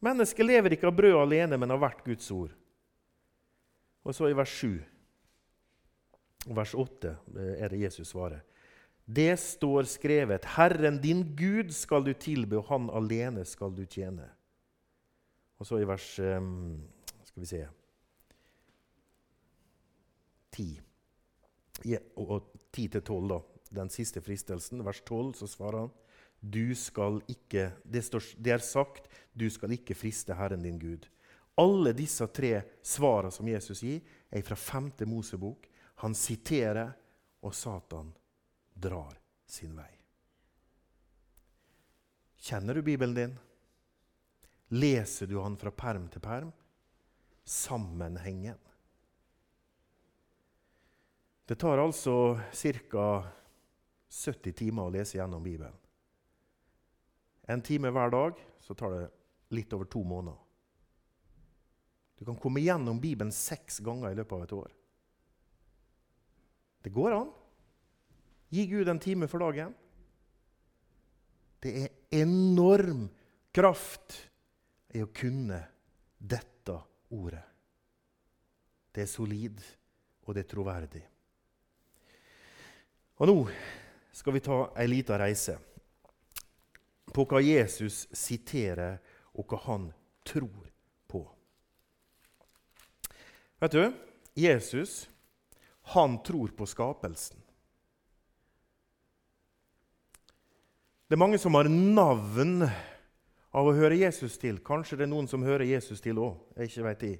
Mennesket 0.00 0.46
lever 0.46 0.72
ikke 0.72 0.86
av 0.86 0.96
brød 0.96 1.20
alene, 1.20 1.58
men 1.58 1.70
av 1.70 1.78
hvert 1.78 2.04
Guds 2.04 2.30
ord. 2.30 2.50
Og 4.02 4.14
så 4.14 4.30
i 4.30 4.34
vers 4.34 4.48
7 4.48 4.82
og 6.48 6.56
vers 6.56 6.74
8 6.74 7.12
eh, 7.38 7.62
er 7.62 7.68
det 7.68 7.82
Jesus 7.84 8.08
svarer. 8.08 8.40
Det 9.06 9.36
står 9.40 9.82
skrevet, 9.82 10.44
'Herren 10.44 11.00
din 11.02 11.36
Gud 11.36 11.72
skal 11.74 12.04
du 12.04 12.12
tilbe, 12.12 12.56
og 12.58 12.64
Han 12.68 12.90
alene 12.90 13.44
skal 13.44 13.74
du 13.74 13.82
tjene'. 13.82 14.28
Og 15.58 15.66
så 15.66 15.78
i 15.78 15.86
vers 15.86 16.18
um, 16.18 16.82
Skal 17.24 17.40
vi 17.40 17.46
se 17.46 17.68
10. 20.52 20.80
Ja, 21.84 21.98
og 22.16 22.50
10-12, 22.72 23.28
da. 23.28 23.40
Den 23.72 23.88
siste 23.88 24.20
fristelsen, 24.20 24.84
vers 24.84 25.00
12, 25.00 25.34
så 25.34 25.46
svarer 25.46 25.78
han 25.78 25.90
du 26.42 26.74
skal 26.74 27.20
ikke, 27.30 27.70
det, 27.84 28.02
står, 28.04 28.24
det, 28.42 28.50
er 28.50 28.58
sagt, 28.58 29.06
du 29.32 29.46
skal 29.50 29.72
ikke 29.72 29.94
friste 29.94 30.34
Herren 30.34 30.62
din 30.62 30.78
Gud. 30.78 31.06
Alle 31.56 31.92
disse 31.94 32.26
tre 32.34 32.64
svarene 32.82 33.30
som 33.30 33.48
Jesus 33.48 33.84
gir, 33.86 34.00
er 34.30 34.42
fra 34.42 34.58
5. 34.58 34.90
Mosebok. 35.06 35.68
Han 36.02 36.14
siterer, 36.18 36.90
og 37.42 37.54
Satan 37.54 38.10
drar 38.82 39.18
sin 39.46 39.76
vei. 39.78 39.90
Kjenner 42.42 42.74
du 42.74 42.82
Bibelen 42.82 43.14
din? 43.14 43.38
Leser 44.74 45.30
du 45.30 45.38
han 45.38 45.56
fra 45.60 45.70
perm 45.70 46.08
til 46.10 46.24
perm? 46.24 46.50
Sammenhengen. 47.44 48.58
Det 51.46 51.58
tar 51.60 51.78
altså 51.78 52.40
ca. 52.90 53.06
70 54.12 54.52
timer 54.52 54.88
å 54.88 54.92
lese 54.92 55.16
gjennom 55.16 55.42
Bibelen. 55.44 55.74
En 57.48 57.62
time 57.64 57.90
hver 57.92 58.10
dag, 58.12 58.40
så 58.60 58.74
tar 58.76 58.92
det 58.94 59.04
litt 59.56 59.72
over 59.72 59.88
to 59.88 60.02
måneder. 60.04 60.38
Du 62.18 62.24
kan 62.28 62.36
komme 62.38 62.62
gjennom 62.62 63.00
Bibelen 63.00 63.32
seks 63.32 63.80
ganger 63.82 64.12
i 64.12 64.18
løpet 64.18 64.36
av 64.36 64.42
et 64.44 64.52
år. 64.54 64.74
Det 66.82 66.92
går 66.94 67.16
an. 67.16 67.32
Gi 68.52 68.66
Gud 68.68 68.88
en 68.88 69.00
time 69.00 69.28
for 69.28 69.40
dagen. 69.40 69.72
Det 71.62 71.72
er 71.78 72.20
enorm 72.20 73.06
kraft 73.54 74.18
i 74.92 75.00
å 75.00 75.08
kunne 75.14 75.56
dette 76.18 76.74
ordet. 77.16 77.44
Det 78.92 79.06
er 79.06 79.08
solid, 79.08 79.62
og 80.26 80.36
det 80.36 80.44
er 80.44 80.50
troverdig. 80.52 81.02
Og 83.22 83.30
nå 83.30 83.36
skal 84.12 84.36
vi 84.36 84.44
ta 84.44 84.58
ei 84.76 84.88
lita 84.90 85.16
reise 85.16 85.56
på 87.12 87.24
hva 87.28 87.40
Jesus 87.40 88.04
siterer, 88.12 88.98
og 89.32 89.48
hva 89.48 89.58
han 89.64 89.86
tror 90.28 90.68
på. 91.08 91.22
Vet 93.64 93.76
du, 93.76 93.84
Jesus 94.36 95.06
han 95.94 96.18
tror 96.24 96.52
på 96.56 96.68
skapelsen. 96.68 97.41
Det 101.12 101.16
er 101.16 101.20
mange 101.20 101.36
som 101.36 101.52
har 101.52 101.68
navn 101.68 102.62
av 102.64 103.66
å 103.68 103.74
høre 103.76 103.98
Jesus 104.00 104.38
til. 104.40 104.62
Kanskje 104.64 104.96
det 104.96 105.04
er 105.04 105.10
noen 105.10 105.26
som 105.28 105.42
hører 105.44 105.68
Jesus 105.68 106.00
til 106.00 106.16
òg, 106.24 106.38
jeg 106.56 106.70
ikke 106.70 106.84
vet 106.86 107.02
jeg, 107.04 107.18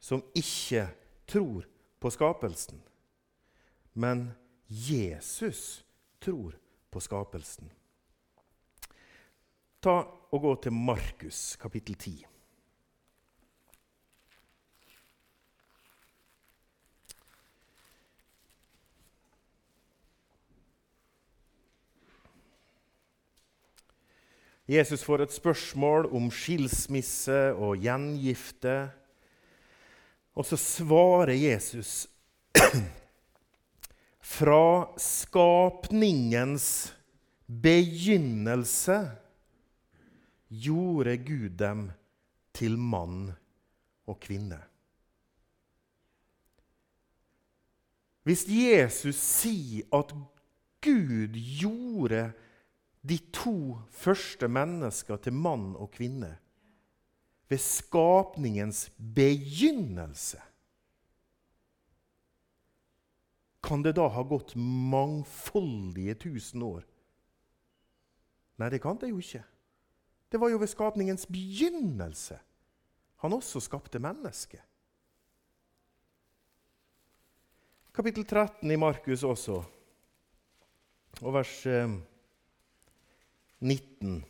som 0.00 0.22
ikke 0.32 0.86
tror 1.28 1.66
på 2.00 2.12
skapelsen. 2.14 2.80
Men 4.00 4.30
Jesus 4.64 5.82
tror 6.24 6.56
på 6.88 7.04
skapelsen. 7.04 7.68
Ta 9.84 9.98
og 10.08 10.48
Gå 10.48 10.54
til 10.64 10.72
Markus 10.72 11.58
kapittel 11.60 12.00
10. 12.00 12.31
Jesus 24.72 25.02
får 25.04 25.26
et 25.26 25.34
spørsmål 25.34 26.06
om 26.16 26.30
skilsmisse 26.32 27.52
og 27.52 27.82
gjengifte. 27.82 28.76
Og 30.32 30.46
så 30.48 30.56
svarer 30.56 31.34
Jesus 31.36 32.06
fra 34.36 34.88
skapningens 34.96 36.94
begynnelse 37.46 38.98
gjorde 40.48 41.16
Gud 41.20 41.50
dem 41.60 41.90
til 42.56 42.78
mann 42.78 43.32
og 44.08 44.20
kvinne. 44.20 44.60
Hvis 48.22 48.46
Jesus 48.48 49.18
sier 49.18 49.88
at 49.92 50.14
Gud 50.82 51.36
gjorde 51.60 52.30
de 53.02 53.18
to 53.34 53.78
første 53.90 54.48
mennesker 54.48 55.18
til 55.22 55.34
mann 55.34 55.72
og 55.74 55.90
kvinne 55.94 56.36
ved 57.50 57.58
skapningens 57.58 58.90
begynnelse 58.96 60.40
Kan 63.62 63.84
det 63.84 63.94
da 63.94 64.08
ha 64.10 64.22
gått 64.26 64.56
mangfoldige 64.58 66.16
tusen 66.24 66.64
år? 66.66 66.82
Nei, 68.58 68.68
det 68.74 68.80
kan 68.82 68.98
det 68.98 69.12
jo 69.12 69.20
ikke. 69.22 69.44
Det 70.32 70.40
var 70.42 70.50
jo 70.50 70.58
ved 70.58 70.70
skapningens 70.70 71.28
begynnelse 71.30 72.40
han 73.22 73.36
også 73.36 73.60
skapte 73.62 74.00
mennesket. 74.02 74.60
Kapittel 77.94 78.24
13 78.26 78.70
i 78.70 78.76
Markus 78.76 79.22
også, 79.22 79.60
og 81.20 81.34
vers 81.36 81.52
19. 83.62 84.16
Eh, 84.16 84.28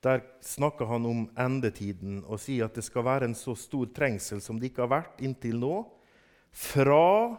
Der 0.00 0.20
snakker 0.40 0.86
han 0.86 1.06
om 1.06 1.24
endetiden 1.34 2.20
og 2.22 2.38
sier 2.38 2.68
at 2.68 2.76
det 2.78 2.84
skal 2.86 3.02
være 3.02 3.26
en 3.26 3.34
så 3.34 3.56
stor 3.58 3.88
trengsel 3.90 4.38
som 4.40 4.60
det 4.60 4.70
ikke 4.70 4.84
har 4.84 4.92
vært 4.92 5.22
inntil 5.26 5.58
nå. 5.58 5.72
Fra 6.54 7.34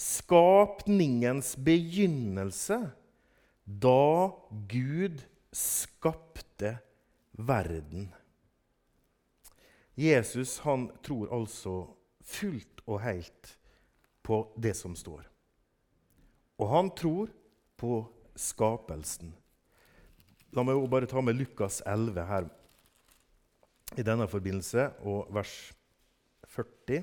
skapningens 0.00 1.52
begynnelse, 1.60 2.78
da 3.68 4.32
Gud 4.70 5.20
skapte 5.52 6.78
verden. 7.36 8.08
Jesus 10.00 10.58
han 10.64 10.88
tror 11.04 11.28
altså 11.36 11.74
fullt 12.24 12.80
og 12.86 13.02
helt 13.04 13.58
på 14.24 14.40
det 14.56 14.72
som 14.76 14.96
står. 14.96 15.26
Og 16.60 16.68
han 16.68 16.90
tror 16.96 17.28
på 17.76 18.04
skapelsen. 18.36 19.34
La 20.56 20.64
meg 20.66 20.80
bare 20.90 21.06
ta 21.06 21.22
med 21.22 21.38
Lukas 21.38 21.78
11 21.86 22.26
her 22.26 22.48
i 23.98 24.04
denne 24.06 24.26
forbindelse, 24.30 24.86
og 25.06 25.30
vers 25.34 25.54
40. 26.50 27.02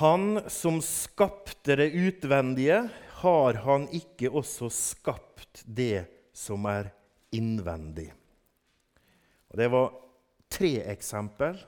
Han 0.00 0.42
som 0.52 0.78
skapte 0.84 1.76
det 1.80 1.90
utvendige, 1.96 2.84
har 3.20 3.58
han 3.66 3.88
ikke 3.92 4.30
også 4.32 4.70
skapt 4.72 5.64
det 5.66 6.06
som 6.36 6.64
er 6.70 6.92
innvendig? 7.36 8.08
Og 9.50 9.58
det 9.60 9.68
var 9.72 9.92
tre 10.52 10.72
eksempel, 10.92 11.58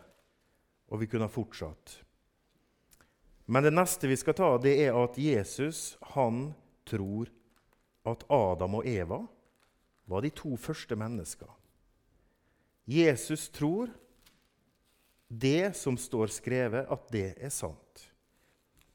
og 0.93 1.01
vi 1.01 1.09
kunne 1.11 1.29
ha 1.29 1.33
fortsatt. 1.33 1.99
Men 3.53 3.67
det 3.67 3.75
neste 3.75 4.09
vi 4.09 4.17
skal 4.17 4.37
ta, 4.39 4.55
det 4.63 4.77
er 4.87 4.97
at 4.97 5.19
Jesus 5.19 5.97
han 6.15 6.53
tror 6.89 7.29
at 8.09 8.25
Adam 8.31 8.81
og 8.81 8.87
Eva 8.89 9.21
var 10.11 10.25
de 10.25 10.31
to 10.35 10.57
første 10.57 10.97
mennesker. 10.99 11.51
Jesus 12.87 13.49
tror 13.55 13.93
det 15.29 15.77
som 15.79 15.97
står 15.97 16.33
skrevet, 16.35 16.87
at 16.91 17.13
det 17.15 17.29
er 17.39 17.53
sant. 17.55 18.09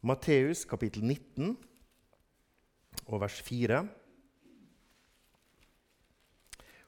Matteus 0.04 0.66
kapittel 0.68 1.04
19 1.04 1.56
og 3.08 3.22
vers 3.24 3.40
4. 3.42 3.82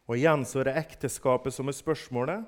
Og 0.10 0.18
igjen 0.18 0.46
så 0.46 0.62
er 0.62 0.70
det 0.70 0.80
ekteskapet 0.84 1.54
som 1.54 1.70
er 1.70 1.78
spørsmålet. 1.78 2.46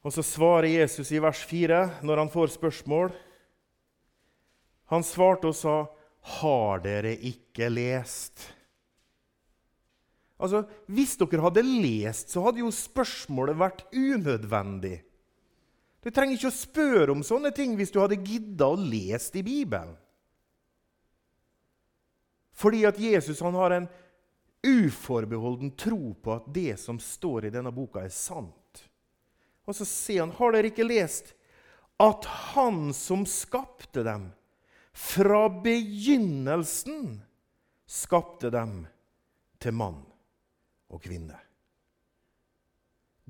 Og 0.00 0.12
så 0.14 0.24
svarer 0.24 0.70
Jesus 0.72 1.10
i 1.12 1.20
vers 1.20 1.42
4 1.44 2.00
når 2.04 2.24
han 2.24 2.32
får 2.32 2.54
spørsmål. 2.56 3.12
Han 4.90 5.04
svarte 5.04 5.50
og 5.52 5.56
sa, 5.56 5.74
'Har 6.20 6.80
dere 6.84 7.16
ikke 7.16 7.68
lest?' 7.68 8.54
Altså, 10.40 10.64
Hvis 10.88 11.16
dere 11.20 11.42
hadde 11.44 11.62
lest, 11.62 12.30
så 12.32 12.42
hadde 12.46 12.62
jo 12.62 12.70
spørsmålet 12.72 13.58
vært 13.60 13.82
unødvendig. 13.92 15.02
Du 16.00 16.08
trenger 16.08 16.38
ikke 16.38 16.48
å 16.48 16.56
spørre 16.56 17.12
om 17.12 17.24
sånne 17.24 17.52
ting 17.52 17.74
hvis 17.76 17.92
du 17.92 18.00
hadde 18.00 18.16
gidda 18.24 18.70
å 18.72 18.78
lese 18.78 19.36
i 19.36 19.44
Bibelen. 19.44 19.92
Fordi 22.56 22.86
at 22.88 22.98
Jesus 23.00 23.40
han 23.44 23.56
har 23.56 23.76
en 23.76 23.88
uforbeholden 24.64 25.74
tro 25.76 26.14
på 26.16 26.34
at 26.34 26.48
det 26.52 26.74
som 26.80 26.98
står 27.00 27.48
i 27.48 27.52
denne 27.52 27.72
boka, 27.72 28.02
er 28.04 28.12
sant. 28.12 28.84
Og 29.68 29.76
så 29.76 29.86
sier 29.88 30.24
han, 30.24 30.34
har 30.36 30.56
dere 30.56 30.72
ikke 30.72 30.88
lest 30.88 31.34
at 32.00 32.24
han 32.54 32.94
som 32.96 33.26
skapte 33.28 34.04
dem, 34.04 34.30
fra 34.92 35.48
begynnelsen 35.62 37.20
skapte 37.86 38.50
dem 38.50 38.84
til 39.60 39.76
mann 39.76 40.02
og 40.90 41.02
kvinne? 41.04 41.38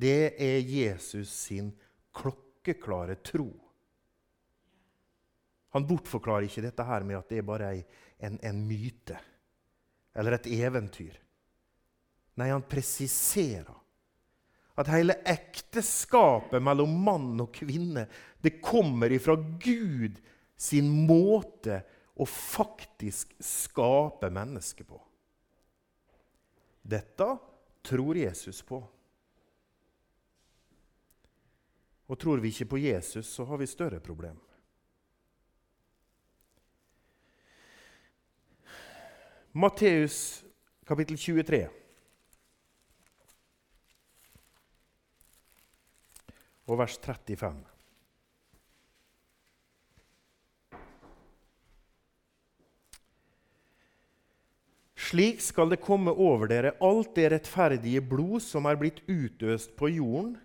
Det 0.01 0.35
er 0.41 0.61
Jesus 0.65 1.33
sin 1.49 1.73
klokkeklare 2.17 3.19
tro. 3.25 3.51
Han 5.71 5.87
bortforklarer 5.87 6.49
ikke 6.49 6.65
dette 6.65 6.87
her 6.87 7.05
med 7.07 7.21
at 7.21 7.29
det 7.31 7.43
er 7.43 7.47
bare 7.47 7.75
en, 8.19 8.39
en 8.43 8.63
myte 8.67 9.19
eller 10.17 10.35
et 10.37 10.49
eventyr. 10.51 11.15
Nei, 12.41 12.49
han 12.51 12.65
presiserer 12.67 13.77
at 14.81 14.89
hele 14.89 15.19
ekteskapet 15.29 16.63
mellom 16.65 16.93
mann 17.05 17.43
og 17.43 17.53
kvinne 17.55 18.07
det 18.41 18.57
kommer 18.65 19.13
ifra 19.13 19.37
Gud 19.37 20.17
sin 20.61 20.91
måte 21.09 21.81
å 22.21 22.27
faktisk 22.29 23.33
skape 23.41 24.29
mennesket 24.33 24.89
på. 24.89 24.99
Dette 26.83 27.29
tror 27.87 28.19
Jesus 28.21 28.61
på. 28.67 28.81
Og 32.11 32.19
tror 32.19 32.43
vi 32.43 32.51
ikke 32.53 32.69
på 32.75 32.83
Jesus, 32.83 33.31
så 33.31 33.47
har 33.49 33.61
vi 33.61 33.71
større 33.71 34.03
problem. 34.05 34.37
Matteus 39.53 40.45
kapittel 40.87 41.17
23. 41.17 41.65
Og 46.71 46.79
vers 46.79 46.99
35. 46.99 47.70
Slik 55.11 55.41
skal 55.43 55.73
det 55.73 55.81
komme 55.83 56.13
over 56.15 56.47
dere 56.47 56.77
alt 56.87 57.17
det 57.17 57.31
rettferdige 57.33 58.03
blod 58.07 58.45
som 58.45 58.69
er 58.71 58.77
blitt 58.79 59.01
utøst 59.11 59.73
på 59.79 59.89
jorden, 59.91 60.37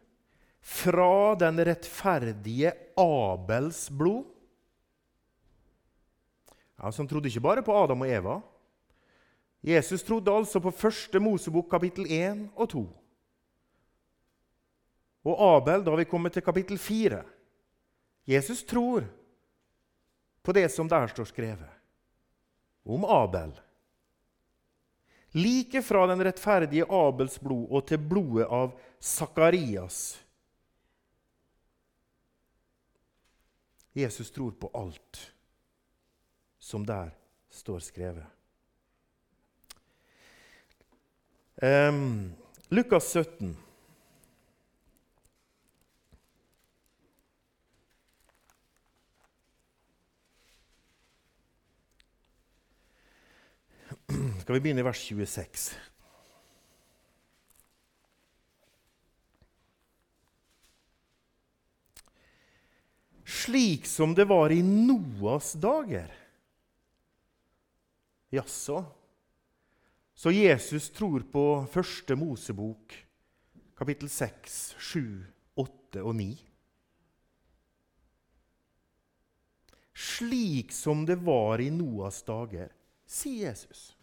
fra 0.65 1.35
den 1.37 1.61
rettferdige 1.67 2.71
Abels 2.97 3.83
blod. 3.93 4.23
Ja, 6.81 6.89
så 6.89 7.03
Han 7.03 7.07
trodde 7.07 7.29
ikke 7.29 7.45
bare 7.45 7.61
på 7.61 7.75
Adam 7.77 8.01
og 8.01 8.09
Eva. 8.09 8.39
Jesus 9.61 10.03
trodde 10.03 10.33
altså 10.33 10.59
på 10.59 10.71
første 10.71 11.19
Mosebok 11.19 11.69
kapittel 11.69 12.09
1 12.09 12.49
og 12.55 12.69
2. 12.69 12.81
Og 15.25 15.45
Abel, 15.55 15.85
da 15.85 15.95
vi 15.95 16.09
kommer 16.09 16.29
til 16.29 16.41
kapittel 16.41 16.77
4. 16.77 17.21
Jesus 18.25 18.63
tror 18.63 19.05
på 20.41 20.51
det 20.51 20.71
som 20.71 20.89
der 20.89 21.07
står 21.07 21.29
skrevet 21.29 21.69
om 22.85 23.05
Abel. 23.05 23.53
Like 25.35 25.81
fra 25.83 26.05
den 26.07 26.23
rettferdige 26.23 26.85
Abels 26.89 27.35
blod 27.43 27.67
og 27.67 27.87
til 27.89 27.99
blodet 27.99 28.47
av 28.47 28.71
Sakarias 29.03 30.15
Jesus 33.95 34.31
tror 34.31 34.51
på 34.51 34.69
alt 34.75 35.31
som 36.59 36.83
der 36.85 37.13
står 37.49 37.79
skrevet. 37.79 38.25
Um, 41.63 42.33
Lukas 42.67 43.07
17. 43.13 43.55
Skal 54.07 54.57
vi 54.57 54.61
begynne 54.61 54.83
i 54.83 54.87
vers 54.87 55.01
26? 55.07 55.69
slik 63.45 63.85
som 63.85 64.15
det 64.15 64.25
var 64.25 64.51
i 64.51 64.61
Noas 64.61 65.53
dager. 65.53 66.13
Jaså? 68.29 68.85
Så 70.15 70.31
Jesus 70.31 70.89
tror 70.89 71.19
på 71.19 71.65
første 71.71 72.15
Mosebok, 72.15 72.95
kapittel 73.77 74.09
6, 74.09 74.75
7, 74.79 75.25
8 75.55 76.03
og 76.03 76.15
9. 76.15 76.29
Slik 79.95 80.71
som 80.73 81.05
det 81.05 81.19
var 81.21 81.61
i 81.61 81.69
Noas 81.69 82.23
dager, 82.23 82.71
sier 83.05 83.51
Jesus. 83.51 83.94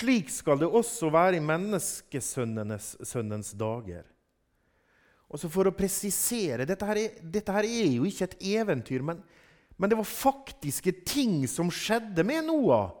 Slik 0.00 0.30
skal 0.32 0.62
det 0.62 0.68
også 0.68 1.10
være 1.12 1.36
i 1.36 1.44
menneskesønnens 1.44 3.52
dager. 3.58 4.06
Og 5.30 5.38
så 5.38 5.50
For 5.52 5.68
å 5.68 5.76
presisere 5.76 6.66
dette 6.66 6.86
her, 6.88 6.98
er, 6.98 7.18
dette 7.20 7.54
her 7.54 7.68
er 7.68 7.90
jo 7.92 8.06
ikke 8.08 8.30
et 8.30 8.40
eventyr, 8.56 9.04
men, 9.04 9.20
men, 9.76 9.90
det 9.90 9.98
var 9.98 10.08
faktiske 10.08 10.94
ting 11.06 11.44
som 11.48 11.70
skjedde 11.70 12.24
med 12.26 12.48
Noah. 12.48 12.96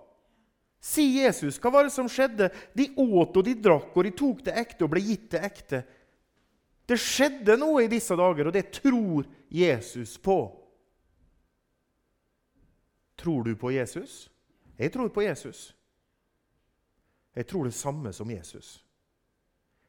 Si 0.80 1.04
Jesus. 1.18 1.58
Hva 1.60 1.72
var 1.72 1.88
det 1.88 1.92
som 1.92 2.08
skjedde? 2.08 2.48
De 2.76 2.88
åt 2.96 3.34
og 3.36 3.44
de 3.44 3.56
drakk, 3.56 3.90
og 3.92 4.06
de 4.06 4.14
tok 4.16 4.44
det 4.46 4.54
ekte 4.60 4.86
og 4.86 4.94
ble 4.94 5.02
gitt 5.04 5.26
det 5.34 5.42
ekte. 5.44 5.82
Det 6.88 6.96
skjedde 7.00 7.58
noe 7.60 7.82
i 7.84 7.90
disse 7.90 8.16
dager, 8.16 8.48
og 8.48 8.54
det 8.54 8.70
tror 8.78 9.26
Jesus 9.52 10.14
på. 10.22 10.38
Tror 13.20 13.44
du 13.44 13.52
på 13.60 13.74
Jesus? 13.74 14.30
Jeg 14.80 14.94
tror 14.94 15.12
på 15.12 15.26
Jesus. 15.26 15.68
Jeg 17.36 17.46
tror 17.46 17.68
det 17.68 17.76
samme 17.76 18.12
som 18.12 18.30
Jesus. 18.30 18.80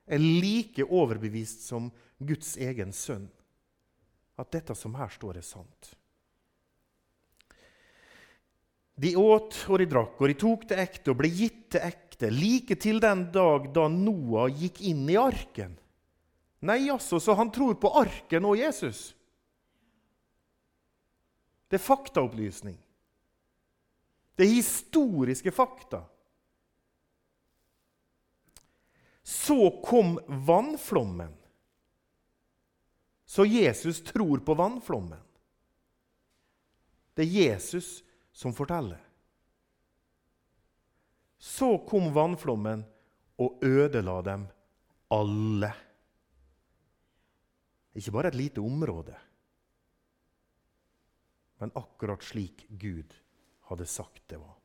Jeg 0.05 0.17
er 0.17 0.41
like 0.43 0.85
overbevist 0.85 1.65
som 1.65 1.89
Guds 2.19 2.55
egen 2.61 2.93
sønn, 2.93 3.29
at 4.37 4.51
dette 4.53 4.75
som 4.77 4.95
her 4.97 5.09
står, 5.13 5.39
er 5.39 5.45
sant. 5.45 5.91
De 9.01 9.13
åt 9.17 9.55
og 9.71 9.79
de 9.81 9.87
drakk, 9.89 10.19
og 10.19 10.29
de 10.29 10.37
tok 10.37 10.67
det 10.69 10.77
ekte 10.83 11.13
og 11.13 11.21
ble 11.21 11.31
gitt 11.33 11.71
det 11.73 11.81
ekte, 11.87 12.29
like 12.29 12.77
til 12.77 12.99
den 13.01 13.25
dag 13.33 13.71
da 13.73 13.87
Noah 13.89 14.51
gikk 14.51 14.81
inn 14.91 15.07
i 15.09 15.17
arken. 15.17 15.73
Nei, 16.61 16.83
altså, 16.93 17.17
så 17.17 17.33
han 17.39 17.49
tror 17.53 17.79
på 17.81 17.89
arken 17.97 18.45
og 18.45 18.59
Jesus. 18.59 19.15
Det 21.71 21.79
er 21.79 21.87
faktaopplysning. 21.87 22.77
Det 24.37 24.45
er 24.45 24.57
historiske 24.59 25.53
fakta. 25.55 26.03
Så 29.31 29.81
kom 29.85 30.19
vannflommen. 30.27 31.37
Så 33.25 33.45
Jesus 33.45 34.03
tror 34.03 34.37
på 34.37 34.53
vannflommen. 34.53 35.19
Det 37.13 37.23
er 37.23 37.37
Jesus 37.51 38.03
som 38.31 38.51
forteller. 38.53 38.99
Så 41.37 41.77
kom 41.87 42.09
vannflommen 42.13 42.83
og 43.39 43.63
ødela 43.63 44.17
dem 44.21 44.43
alle. 45.07 45.69
Ikke 47.95 48.11
bare 48.11 48.33
et 48.33 48.39
lite 48.39 48.59
område, 48.59 49.15
men 51.63 51.71
akkurat 51.79 52.23
slik 52.23 52.65
Gud 52.67 53.15
hadde 53.71 53.87
sagt 53.87 54.27
det 54.27 54.41
var. 54.43 54.59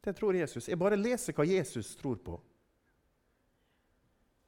Det 0.00 0.16
tror 0.16 0.40
Jesus. 0.40 0.68
Jeg 0.72 0.80
bare 0.80 0.96
leser 0.96 1.36
hva 1.36 1.44
Jesus 1.44 1.92
tror 2.00 2.16
på. 2.24 2.38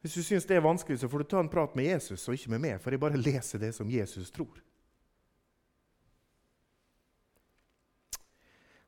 Hvis 0.04 0.18
du 0.18 0.20
syns 0.20 0.44
det 0.44 0.58
er 0.58 0.60
vanskelig, 0.60 0.98
så 1.00 1.08
får 1.08 1.22
du 1.22 1.30
ta 1.32 1.38
en 1.40 1.48
prat 1.48 1.72
med 1.72 1.86
Jesus 1.88 2.26
og 2.28 2.34
ikke 2.36 2.50
med 2.52 2.60
meg, 2.60 2.74
for 2.76 2.92
jeg 2.92 3.00
bare 3.00 3.16
leser 3.16 3.62
det 3.62 3.70
som 3.72 3.88
Jesus 3.88 4.28
tror. 4.34 4.58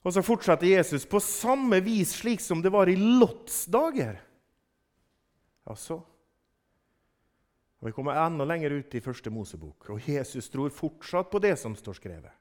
Og 0.04 0.12
så 0.12 0.20
fortsetter 0.20 0.68
Jesus 0.68 1.06
på 1.08 1.16
samme 1.24 1.78
vis 1.80 2.12
slik 2.18 2.44
som 2.44 2.60
det 2.60 2.68
var 2.74 2.90
i 2.92 2.98
Lots 3.00 3.64
dager. 3.64 4.18
Altså 5.64 5.96
og 7.80 7.88
Vi 7.88 7.94
kommer 7.96 8.18
enda 8.20 8.44
lenger 8.44 8.74
ut 8.76 8.94
i 8.96 9.00
første 9.00 9.32
Mosebok, 9.32 9.88
og 9.94 10.08
Jesus 10.08 10.50
tror 10.52 10.74
fortsatt 10.74 11.30
på 11.32 11.40
det 11.40 11.54
som 11.60 11.72
står 11.76 11.96
skrevet. 11.96 12.34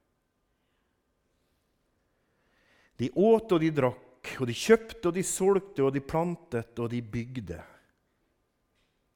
De 3.00 3.08
åt 3.16 3.56
og 3.56 3.64
de 3.64 3.72
drakk, 3.72 4.36
og 4.40 4.52
de 4.52 4.56
kjøpte 4.56 5.10
og 5.12 5.16
de 5.16 5.24
solgte 5.28 5.88
og 5.88 5.96
de 5.96 6.04
plantet 6.04 6.84
og 6.84 6.92
de 6.92 7.00
bygde. 7.00 7.62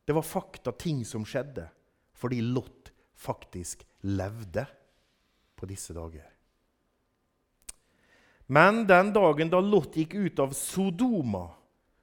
Det 0.09 0.13
var 0.13 0.21
fakta, 0.21 0.71
ting 0.71 1.05
som 1.05 1.21
skjedde, 1.21 1.67
fordi 2.17 2.41
Lot 2.41 2.89
faktisk 3.13 3.83
levde 4.01 4.63
på 5.55 5.67
disse 5.69 5.93
dager. 5.93 6.25
Men 8.49 8.87
den 8.89 9.11
dagen 9.13 9.51
da 9.53 9.59
Lot 9.61 9.99
gikk 10.01 10.15
ut 10.17 10.41
av 10.41 10.55
Sodoma, 10.57 11.43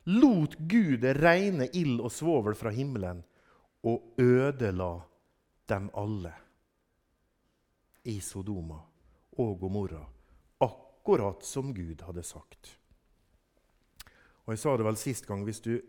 lot 0.06 0.54
Gud 0.70 1.02
regne 1.18 1.66
ild 1.74 1.98
og 1.98 2.14
svovel 2.14 2.54
fra 2.54 2.70
himmelen 2.70 3.24
og 3.82 4.22
ødela 4.22 4.92
dem 5.66 5.90
alle 5.90 6.30
i 8.06 8.20
Sodoma 8.22 8.78
og 9.34 9.58
Gomorra, 9.64 10.04
akkurat 10.62 11.42
som 11.42 11.74
Gud 11.74 12.06
hadde 12.06 12.22
sagt. 12.22 12.76
Og 14.46 14.54
Jeg 14.54 14.62
sa 14.62 14.78
det 14.78 14.86
vel 14.86 15.02
sist 15.02 15.26
gang. 15.26 15.42
Hvis 15.42 15.58
du, 15.60 15.80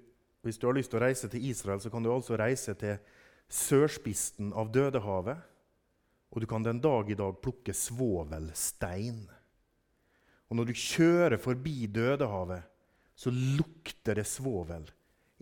hvis 0.48 0.60
du 0.60 0.68
har 0.70 0.78
lyst 0.78 0.94
til 0.94 1.02
å 1.02 1.04
reise 1.04 1.28
til 1.32 1.44
Israel, 1.50 1.82
så 1.84 1.92
kan 1.92 2.06
du 2.06 2.12
altså 2.14 2.38
reise 2.40 2.76
til 2.80 2.98
sørspissen 3.52 4.54
av 4.56 4.72
Dødehavet. 4.72 5.42
Og 6.32 6.44
du 6.44 6.48
kan 6.50 6.64
den 6.64 6.80
dag 6.84 7.10
i 7.12 7.18
dag 7.20 7.40
plukke 7.44 7.76
svovelstein. 7.76 9.26
Og 10.48 10.60
når 10.60 10.70
du 10.70 10.80
kjører 10.80 11.40
forbi 11.42 11.88
Dødehavet, 11.92 12.64
så 13.18 13.34
lukter 13.34 14.20
det 14.20 14.28
svovel 14.30 14.86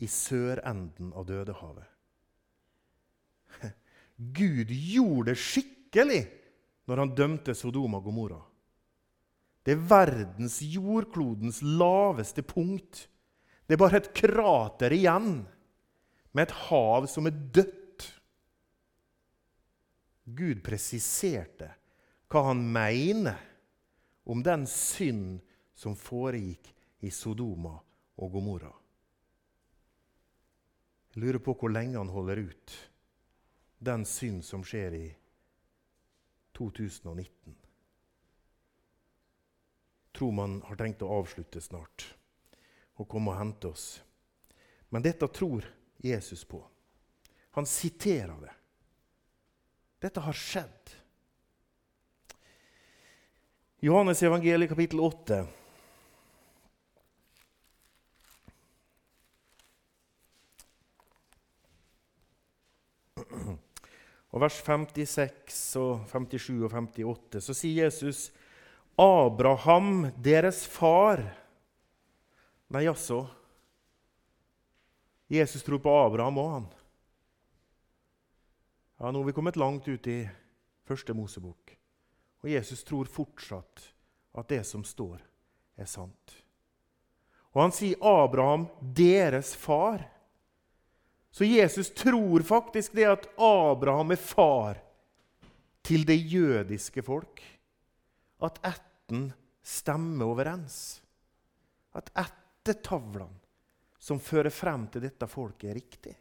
i 0.02 0.08
sørenden 0.10 1.12
av 1.13 1.28
Dødehavet. 1.28 1.88
Gud 4.39 4.72
gjorde 4.72 5.34
det 5.34 5.41
skikkelig 5.41 6.22
når 6.89 7.02
han 7.02 7.15
dømte 7.18 7.56
Sodoma 7.58 8.00
og 8.00 8.10
Gomorra. 8.10 8.41
Det 9.65 9.74
er 9.74 9.86
verdens, 9.89 10.60
jordklodens 10.62 11.62
laveste 11.65 12.44
punkt. 12.46 13.08
Det 13.65 13.75
er 13.75 13.82
bare 13.82 14.01
et 14.01 14.13
krater 14.13 14.93
igjen, 14.93 15.41
med 16.36 16.47
et 16.47 16.56
hav 16.67 17.08
som 17.10 17.25
er 17.30 17.36
dødt. 17.56 18.06
Gud 20.25 20.62
presiserte 20.65 21.71
hva 22.30 22.47
han 22.49 22.63
mener 22.75 23.41
om 24.30 24.41
den 24.45 24.65
synd 24.69 25.39
som 25.78 25.95
foregikk 25.97 26.71
i 27.06 27.12
Sodoma 27.13 27.75
og 28.17 28.32
Gomorra. 28.34 28.71
Jeg 31.13 31.23
lurer 31.23 31.41
på 31.43 31.56
hvor 31.56 31.71
lenge 31.71 31.97
han 32.01 32.12
holder 32.12 32.41
ut 32.49 32.80
den 33.86 34.04
synd 34.10 34.41
som 34.43 34.65
skjer 34.65 34.97
i 34.97 35.06
2019 36.58 37.56
tror 40.15 40.32
man 40.32 40.60
har 40.67 40.80
tenkt 40.80 41.04
å 41.04 41.12
avslutte 41.19 41.62
snart 41.62 42.08
og 42.95 43.08
komme 43.10 43.34
og 43.34 43.39
hente 43.39 43.71
oss. 43.71 43.88
Men 44.89 45.03
dette 45.03 45.27
tror 45.27 45.65
Jesus 46.03 46.45
på. 46.47 46.62
Han 47.55 47.65
siterer 47.65 48.36
det. 48.41 48.53
Dette 50.03 50.21
har 50.21 50.36
skjedd. 50.36 50.95
Johannes 53.86 54.23
evangeliet 54.23 54.71
kapittel 54.71 54.99
8. 55.03 55.43
Og 64.36 64.41
vers 64.43 64.58
56, 64.60 65.60
og 65.79 66.10
57 66.12 66.58
og 66.65 66.73
58 66.73 67.43
så 67.45 67.55
sier 67.55 67.86
Jesus 67.86 68.27
Abraham, 68.99 70.10
deres 70.19 70.65
far 70.67 71.23
Nei, 72.67 72.86
jaså. 72.86 73.25
Jesus 75.28 75.63
tror 75.63 75.82
på 75.82 75.93
Abraham 76.06 76.39
òg, 76.41 76.51
han. 76.54 76.67
Ja, 78.99 79.12
Nå 79.12 79.21
har 79.21 79.28
vi 79.28 79.36
kommet 79.36 79.60
langt 79.60 79.88
ut 79.88 80.08
i 80.08 80.23
første 80.88 81.13
Mosebok. 81.13 81.75
Og 82.45 82.49
Jesus 82.49 82.84
tror 82.86 83.10
fortsatt 83.10 83.89
at 84.38 84.49
det 84.51 84.63
som 84.67 84.84
står, 84.86 85.19
er 85.75 85.89
sant. 85.89 86.36
Og 87.56 87.63
han 87.63 87.73
sier 87.75 88.01
Abraham, 88.04 88.67
deres 88.82 89.54
far. 89.56 90.04
Så 91.32 91.47
Jesus 91.47 91.89
tror 91.95 92.43
faktisk 92.47 92.95
det 92.95 93.08
at 93.10 93.28
Abraham 93.39 94.13
er 94.15 94.21
far 94.21 94.80
til 95.86 96.06
det 96.08 96.17
jødiske 96.17 97.04
folk 97.04 97.41
at 98.43 98.60
ætten 98.67 99.30
stemmer 99.63 100.25
overens. 100.25 101.01
At 101.95 102.12
ættetavlene 102.65 103.41
som 103.99 104.19
fører 104.19 104.49
frem 104.49 104.88
til 104.89 105.01
dette 105.06 105.28
folket, 105.28 105.69
er 105.69 105.78
riktig. 105.78 106.13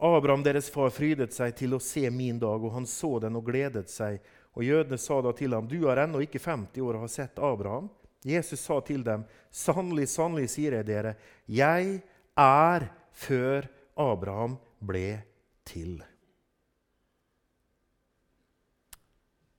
Abraham, 0.00 0.42
deres 0.44 0.68
far, 0.72 0.90
frydet 0.92 1.32
seg 1.32 1.54
til 1.56 1.74
å 1.76 1.80
se 1.80 2.04
min 2.12 2.38
dag, 2.40 2.60
og 2.60 2.74
han 2.74 2.86
så 2.88 3.16
den 3.20 3.36
og 3.36 3.46
gledet 3.48 3.88
seg. 3.92 4.20
Og 4.56 4.64
Jødene 4.64 4.98
sa 5.00 5.20
da 5.24 5.32
til 5.32 5.52
ham, 5.52 5.68
'Du 5.68 5.86
har 5.88 5.96
ennå 5.96 6.20
ikke 6.20 6.40
50 6.40 6.80
år 6.80 6.94
og 6.94 7.00
har 7.00 7.08
sett 7.08 7.38
Abraham.' 7.38 7.90
Jesus 8.24 8.60
sa 8.60 8.80
til 8.80 9.02
dem, 9.02 9.24
'Sannelig, 9.50 10.08
sannelig, 10.08 10.50
sier 10.50 10.72
jeg 10.72 10.86
dere, 10.86 11.16
jeg 11.46 12.02
er 12.36 12.92
før 13.12 13.68
Abraham 13.96 14.58
ble 14.80 15.22
til.' 15.64 16.04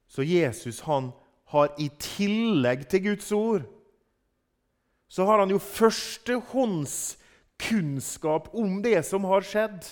Så 0.07 0.23
Jesus 0.23 0.81
han 0.81 1.13
har 1.53 1.71
i 1.79 1.87
tillegg 2.01 2.87
til 2.91 3.11
Guds 3.11 3.29
ord 3.35 3.67
så 5.07 5.23
har 5.25 5.39
han 5.39 5.49
jo 5.51 5.59
førstehåndskunnskap 5.63 8.55
om 8.55 8.81
det 8.83 9.05
som 9.07 9.23
har 9.27 9.41
skjedd. 9.47 9.85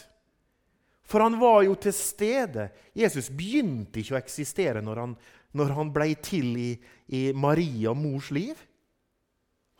For 1.06 1.22
han 1.24 1.40
var 1.40 1.64
jo 1.64 1.76
til 1.80 1.94
stede. 1.96 2.70
Jesus 2.98 3.30
begynte 3.32 4.00
ikke 4.02 4.16
å 4.18 4.20
eksistere 4.20 4.82
når 4.84 4.96
han, 5.02 5.16
han 5.56 5.94
ble 5.96 6.16
til 6.20 6.58
i, 6.60 6.80
i 7.08 7.34
Maria 7.34 7.94
mors 7.96 8.32
liv. 8.36 8.56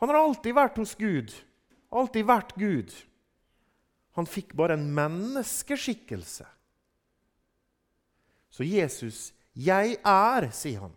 Han 0.00 0.08
har 0.12 0.18
alltid 0.22 0.54
vært 0.56 0.78
hos 0.80 0.94
Gud. 0.96 1.32
Alltid 1.92 2.24
vært 2.28 2.56
Gud. 2.56 2.92
Han 4.16 4.26
fikk 4.28 4.54
bare 4.56 4.74
en 4.78 4.94
menneskeskikkelse. 4.96 6.46
Så 8.50 8.64
Jesus 8.64 9.32
'Jeg 9.52 9.96
er', 10.04 10.50
sier 10.52 10.80
han. 10.80 10.92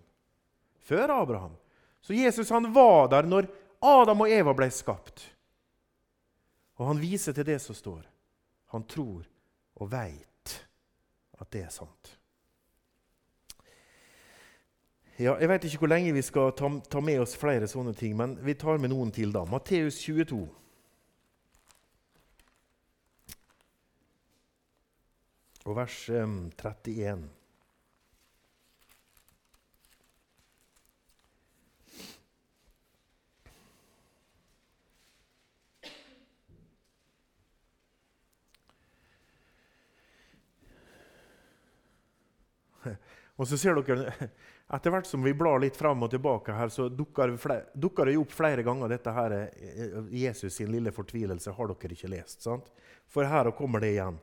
Før 0.90 1.12
Abraham. 1.22 1.58
Så 2.02 2.14
Jesus 2.18 2.50
han 2.50 2.72
var 2.74 3.08
der 3.12 3.28
når 3.30 3.50
Adam 3.86 4.26
og 4.26 4.32
Eva 4.32 4.56
ble 4.58 4.70
skapt. 4.74 5.22
Og 6.80 6.88
han 6.88 7.02
viser 7.02 7.36
til 7.36 7.46
det 7.46 7.60
som 7.62 7.78
står. 7.78 8.02
Han 8.74 8.86
tror 8.90 9.28
og 9.80 9.92
veit 9.92 10.56
at 11.40 11.52
det 11.54 11.62
er 11.68 11.74
sant. 11.74 12.16
Ja, 15.20 15.34
jeg 15.36 15.50
vet 15.52 15.66
ikke 15.68 15.82
hvor 15.84 15.92
lenge 15.92 16.14
vi 16.16 16.24
skal 16.24 16.54
ta, 16.56 16.70
ta, 16.88 17.02
med 17.04 17.20
oss 17.20 17.36
flere 17.36 17.68
sånne 17.68 17.92
ting, 17.94 18.14
men 18.16 18.38
vi 18.40 18.56
tar 18.56 18.80
med 18.80 18.94
noen 18.94 19.12
til. 19.12 19.34
da. 19.36 19.44
Matteus 19.44 20.00
22. 20.00 20.46
Og 25.68 25.76
vers 25.76 25.98
um, 26.10 26.46
31. 26.56 27.28
Og 43.40 43.48
så 43.48 43.58
ser 43.58 43.78
dere, 43.80 44.14
Etter 44.76 44.94
hvert 44.94 45.08
som 45.08 45.24
vi 45.24 45.32
blar 45.34 45.62
litt 45.64 45.78
fram 45.80 46.04
og 46.06 46.12
tilbake, 46.12 46.54
her, 46.54 46.70
så 46.70 46.90
dukker, 46.92 47.32
flere, 47.42 47.72
dukker 47.74 48.10
det 48.10 48.18
opp 48.20 48.34
flere 48.36 48.66
ganger 48.68 48.92
dette 48.92 49.14
her, 49.16 49.36
eh, 49.48 49.96
Jesus 50.14 50.60
sin 50.60 50.70
lille 50.74 50.92
fortvilelse 50.94 51.56
har 51.56 51.72
dere 51.72 51.96
ikke 51.96 52.12
lest. 52.12 52.44
sant? 52.44 52.68
For 53.10 53.26
her 53.26 53.50
kommer 53.58 53.82
det 53.82 53.96
igjen. 53.96 54.20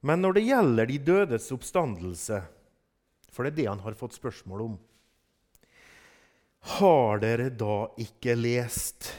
Men 0.00 0.24
når 0.24 0.38
det 0.38 0.46
gjelder 0.48 0.90
de 0.90 0.98
dødes 0.98 1.52
oppstandelse, 1.54 2.40
for 3.30 3.44
det 3.44 3.52
er 3.52 3.58
det 3.60 3.68
han 3.68 3.84
har 3.84 3.98
fått 3.98 4.16
spørsmål 4.16 4.64
om 4.64 4.74
Har 6.80 7.20
dere 7.22 7.50
da 7.52 7.86
ikke 8.00 8.34
lest 8.34 9.12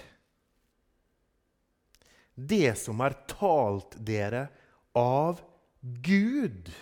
det 2.36 2.76
som 2.78 3.00
er 3.02 3.15
talt 3.30 3.95
dere 4.04 4.47
av 4.97 5.39
Gud? 5.82 6.73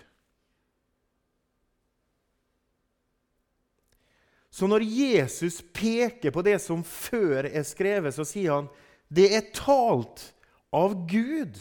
Så 4.55 4.69
når 4.71 4.85
Jesus 4.87 5.59
peker 5.75 6.31
på 6.31 6.39
det 6.45 6.55
som 6.63 6.79
før 6.87 7.43
er 7.49 7.65
skrevet, 7.67 8.15
så 8.15 8.23
sier 8.23 8.53
han 8.53 8.69
det 9.11 9.25
er 9.35 9.49
talt 9.51 10.29
av 10.71 10.95
Gud. 11.11 11.59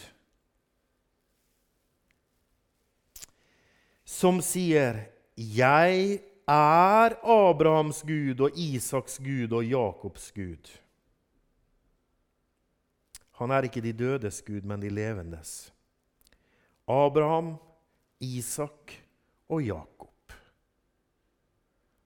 Som 4.07 4.39
sier 4.39 5.11
'Jeg 5.35 6.23
er 6.47 7.19
Abrahams 7.27 8.03
Gud 8.07 8.41
og 8.41 8.55
Isaks 8.55 9.19
Gud 9.19 9.53
og 9.53 9.65
Jakobs 9.65 10.31
Gud'. 10.31 10.79
Han 13.43 13.51
er 13.51 13.67
ikke 13.67 13.83
de 13.83 13.93
dødes 13.93 14.43
Gud, 14.43 14.63
men 14.63 14.81
de 14.81 14.89
levendes. 14.89 15.73
Abraham, 16.87 17.57
Isak 18.21 19.03
og 19.49 19.67
Jakob. 19.67 20.14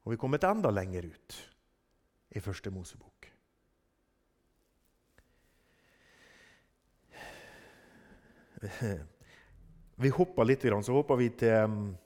Og 0.08 0.14
vi 0.14 0.16
er 0.16 0.20
kommet 0.22 0.44
enda 0.48 0.70
lenger 0.72 1.04
ut 1.04 1.34
i 2.32 2.40
Første 2.40 2.70
Mosebok. 2.72 3.26
Vi 10.00 10.08
hopper 10.16 10.48
litt, 10.48 10.64
så 10.64 10.94
hopper 10.96 11.16
vi 11.20 11.28
til 11.36 11.64
um, 11.68 11.96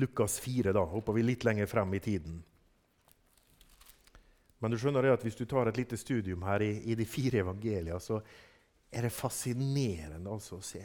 Lukas 0.00 0.38
4. 0.40 0.72
Da 0.72 0.84
hopper 0.88 1.12
vi 1.18 1.22
litt 1.26 1.44
lenger 1.44 1.66
frem 1.68 1.92
i 1.98 2.00
tiden. 2.00 2.40
Men 4.64 4.70
du 4.72 4.78
skjønner 4.80 5.10
at 5.12 5.26
hvis 5.26 5.36
du 5.36 5.44
tar 5.44 5.68
et 5.68 5.76
lite 5.82 6.00
studium 6.00 6.48
her 6.48 6.64
i, 6.64 6.70
i 6.92 6.96
de 6.96 7.04
fire 7.04 7.44
evangeliene, 7.44 8.00
så 8.00 8.22
er 8.88 9.02
det 9.04 9.12
fascinerende 9.12 10.32
altså 10.32 10.56
å 10.56 10.64
se. 10.64 10.84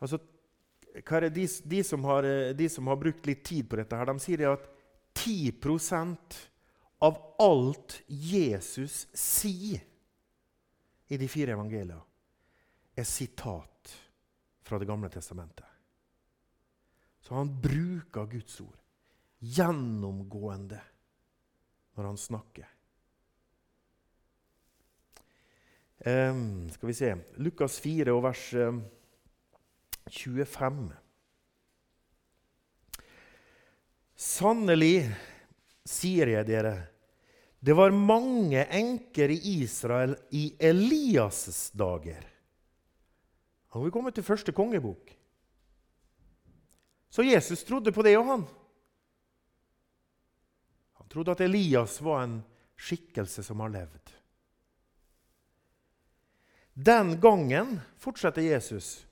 Altså, 0.00 0.16
de, 1.30 1.46
de, 1.64 1.84
som 1.84 2.04
har, 2.04 2.22
de, 2.54 2.68
som 2.68 2.86
har, 2.86 2.96
brukt 2.96 3.26
litt 3.26 3.44
tid 3.44 3.68
på 3.68 3.76
dette, 3.76 3.96
her, 3.96 4.06
de 4.10 4.22
sier 4.22 4.44
at 4.50 4.66
10% 5.18 6.38
av 7.06 7.18
alt 7.38 8.00
Jesus 8.06 9.06
sier 9.14 9.84
i 11.08 11.16
de 11.16 11.28
fire 11.30 11.54
evangeliene, 11.54 12.02
er 12.98 13.06
sitat 13.06 13.94
fra 14.66 14.78
Det 14.78 14.88
gamle 14.88 15.08
testamentet. 15.08 15.64
Så 17.20 17.34
han 17.34 17.48
bruker 17.62 18.26
Guds 18.28 18.60
ord 18.60 18.76
gjennomgående 19.38 20.80
når 21.96 22.04
han 22.10 22.18
snakker. 22.20 22.66
Um, 25.98 26.68
skal 26.70 26.86
vi 26.90 26.94
se 26.94 27.10
Lukas 27.42 27.80
4 27.82 28.12
og 28.14 28.22
vers 28.28 28.42
um, 28.54 28.84
25. 30.10 30.92
Sannelig 34.18 35.08
sier 35.88 36.32
jeg 36.32 36.46
dere, 36.48 36.74
det 37.58 37.74
var 37.74 37.94
mange 37.94 38.64
enker 38.70 39.30
i 39.34 39.38
Israel 39.62 40.14
i 40.30 40.52
Elias' 40.58 41.70
dager. 41.74 42.22
Og 43.74 43.84
vi 43.84 43.94
kommet 43.94 44.14
til 44.16 44.26
første 44.26 44.54
kongebok. 44.54 45.10
Så 47.10 47.24
Jesus 47.24 47.64
trodde 47.64 47.92
på 47.92 48.02
det, 48.04 48.16
og 48.18 48.26
han 48.30 48.46
trodde 51.08 51.32
at 51.32 51.40
Elias 51.40 51.98
var 52.04 52.22
en 52.22 52.38
skikkelse 52.78 53.42
som 53.42 53.60
har 53.64 53.72
levd. 53.72 54.14
Den 56.78 57.16
gangen, 57.20 57.80
fortsetter 57.98 58.44
Jesus, 58.44 59.07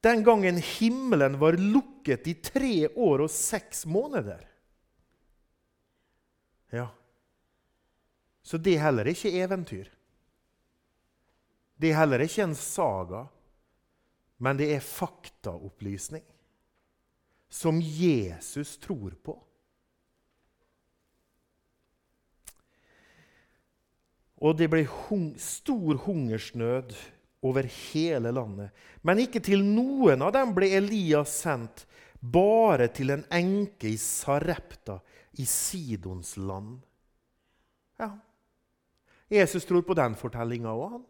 den 0.00 0.22
gangen 0.24 0.60
himmelen 0.62 1.38
var 1.40 1.58
lukket 1.58 2.28
i 2.28 2.34
tre 2.34 2.88
år 2.88 3.24
og 3.26 3.32
seks 3.32 3.86
måneder. 3.86 4.44
Ja, 6.74 6.88
så 8.42 8.58
det 8.58 8.76
er 8.76 8.84
heller 8.86 9.08
ikke 9.10 9.32
eventyr. 9.40 9.88
Det 11.76 11.90
er 11.90 11.98
heller 12.00 12.22
ikke 12.24 12.44
en 12.46 12.54
saga, 12.58 13.26
men 14.38 14.58
det 14.60 14.68
er 14.74 14.84
faktaopplysning 14.84 16.24
som 17.48 17.80
Jesus 17.80 18.76
tror 18.78 19.16
på. 19.24 19.34
Og 24.36 24.56
det 24.58 24.68
ble 24.68 24.84
hung 24.84 25.30
stor 25.40 25.96
hungersnød 26.04 26.92
over 27.48 27.68
hele 27.92 28.32
landet. 28.34 28.74
Men 29.06 29.22
ikke 29.22 29.42
til 29.44 29.64
noen 29.64 30.24
av 30.26 30.32
dem 30.34 30.54
ble 30.56 30.70
Elias 30.78 31.32
sendt, 31.44 31.84
bare 32.20 32.88
til 32.94 33.12
en 33.14 33.24
enke 33.34 33.90
i 33.92 33.98
Sarepta 34.00 34.98
i 35.38 35.46
Sidons 35.46 36.36
land. 36.40 36.78
Ja, 38.00 38.10
Jesus 39.30 39.66
tror 39.66 39.82
på 39.86 39.96
den 39.98 40.14
fortellinga 40.18 40.72
òg, 40.72 40.96
han. 40.96 41.04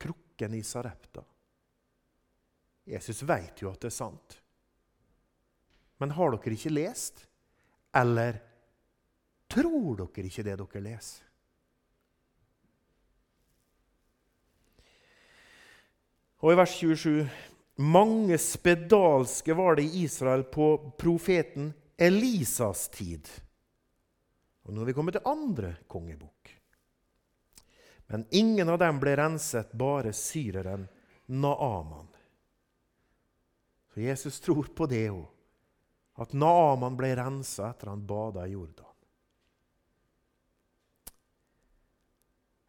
Krukken 0.00 0.56
i 0.56 0.62
Sarepta. 0.64 1.24
Jesus 2.86 3.22
veit 3.26 3.62
jo 3.62 3.70
at 3.72 3.80
det 3.82 3.90
er 3.90 3.96
sant. 3.96 4.40
Men 5.98 6.12
har 6.14 6.36
dere 6.36 6.54
ikke 6.54 6.74
lest? 6.76 7.24
Eller 7.96 8.42
Tror 9.50 9.94
dere 10.00 10.26
ikke 10.26 10.44
det 10.46 10.56
dere 10.58 10.82
leser? 10.82 11.25
Og 16.40 16.52
i 16.52 16.56
vers 16.58 16.76
27.: 16.76 17.28
Mange 17.76 18.38
spedalske 18.38 19.54
var 19.54 19.76
det 19.76 19.86
i 19.86 20.04
Israel 20.04 20.44
på 20.44 20.92
profeten 20.98 21.72
Elisas 21.96 22.88
tid. 22.88 23.28
Og 24.66 24.74
Nå 24.74 24.82
er 24.82 24.90
vi 24.90 24.96
kommet 24.96 25.16
til 25.16 25.28
andre 25.28 25.76
kongebok. 25.88 26.50
Men 28.06 28.26
ingen 28.30 28.68
av 28.68 28.78
dem 28.78 29.00
ble 29.02 29.16
renset, 29.18 29.72
bare 29.72 30.12
syreren 30.14 30.86
Naaman. 31.26 32.08
Så 33.94 34.00
Jesus 34.00 34.40
tror 34.40 34.68
på 34.76 34.86
det 34.86 35.08
òg, 35.10 35.24
at 36.22 36.34
Naaman 36.36 36.96
ble 36.98 37.14
rensa 37.18 37.70
etter 37.70 37.90
han 37.90 38.04
bada 38.06 38.46
i 38.46 38.52
Jordan. 38.54 38.92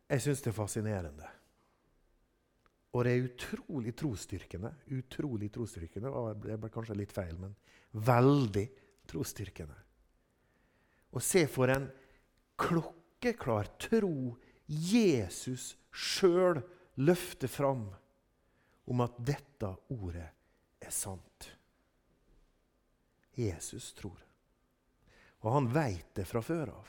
Jeg 0.07 0.23
syns 0.23 0.41
det 0.41 0.53
er 0.53 0.55
fascinerende. 0.55 1.36
Og 2.95 3.03
det 3.03 3.13
er 3.13 3.25
utrolig 3.27 3.93
trosstyrkende. 3.97 4.71
Utrolig 4.95 5.49
trosstyrkende. 5.53 6.11
Det 6.43 6.57
ble 6.61 6.71
kanskje 6.73 6.97
litt 6.97 7.13
feil, 7.15 7.35
men 7.39 7.55
veldig 8.07 8.65
trosstyrkende. 9.09 9.77
Og 11.15 11.23
se 11.23 11.45
for 11.51 11.71
en 11.71 11.87
klokkeklar 12.59 13.69
tro 13.81 14.35
Jesus 14.67 15.75
sjøl 15.93 16.59
løfter 16.99 17.51
fram 17.51 17.85
om 18.87 19.03
at 19.03 19.15
dette 19.19 19.69
ordet 19.93 20.27
er 20.81 20.93
sant. 20.93 21.51
Jesus 23.37 23.91
tror. 23.97 24.17
Og 25.45 25.51
han 25.53 25.67
veit 25.69 26.15
det 26.17 26.25
fra 26.27 26.41
før 26.41 26.73
av. 26.73 26.87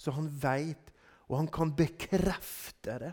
Så 0.00 0.14
han 0.16 0.28
veit 0.40 0.92
og 1.26 1.40
han 1.40 1.48
kan 1.50 1.72
bekrefte 1.76 2.98
det. 3.02 3.12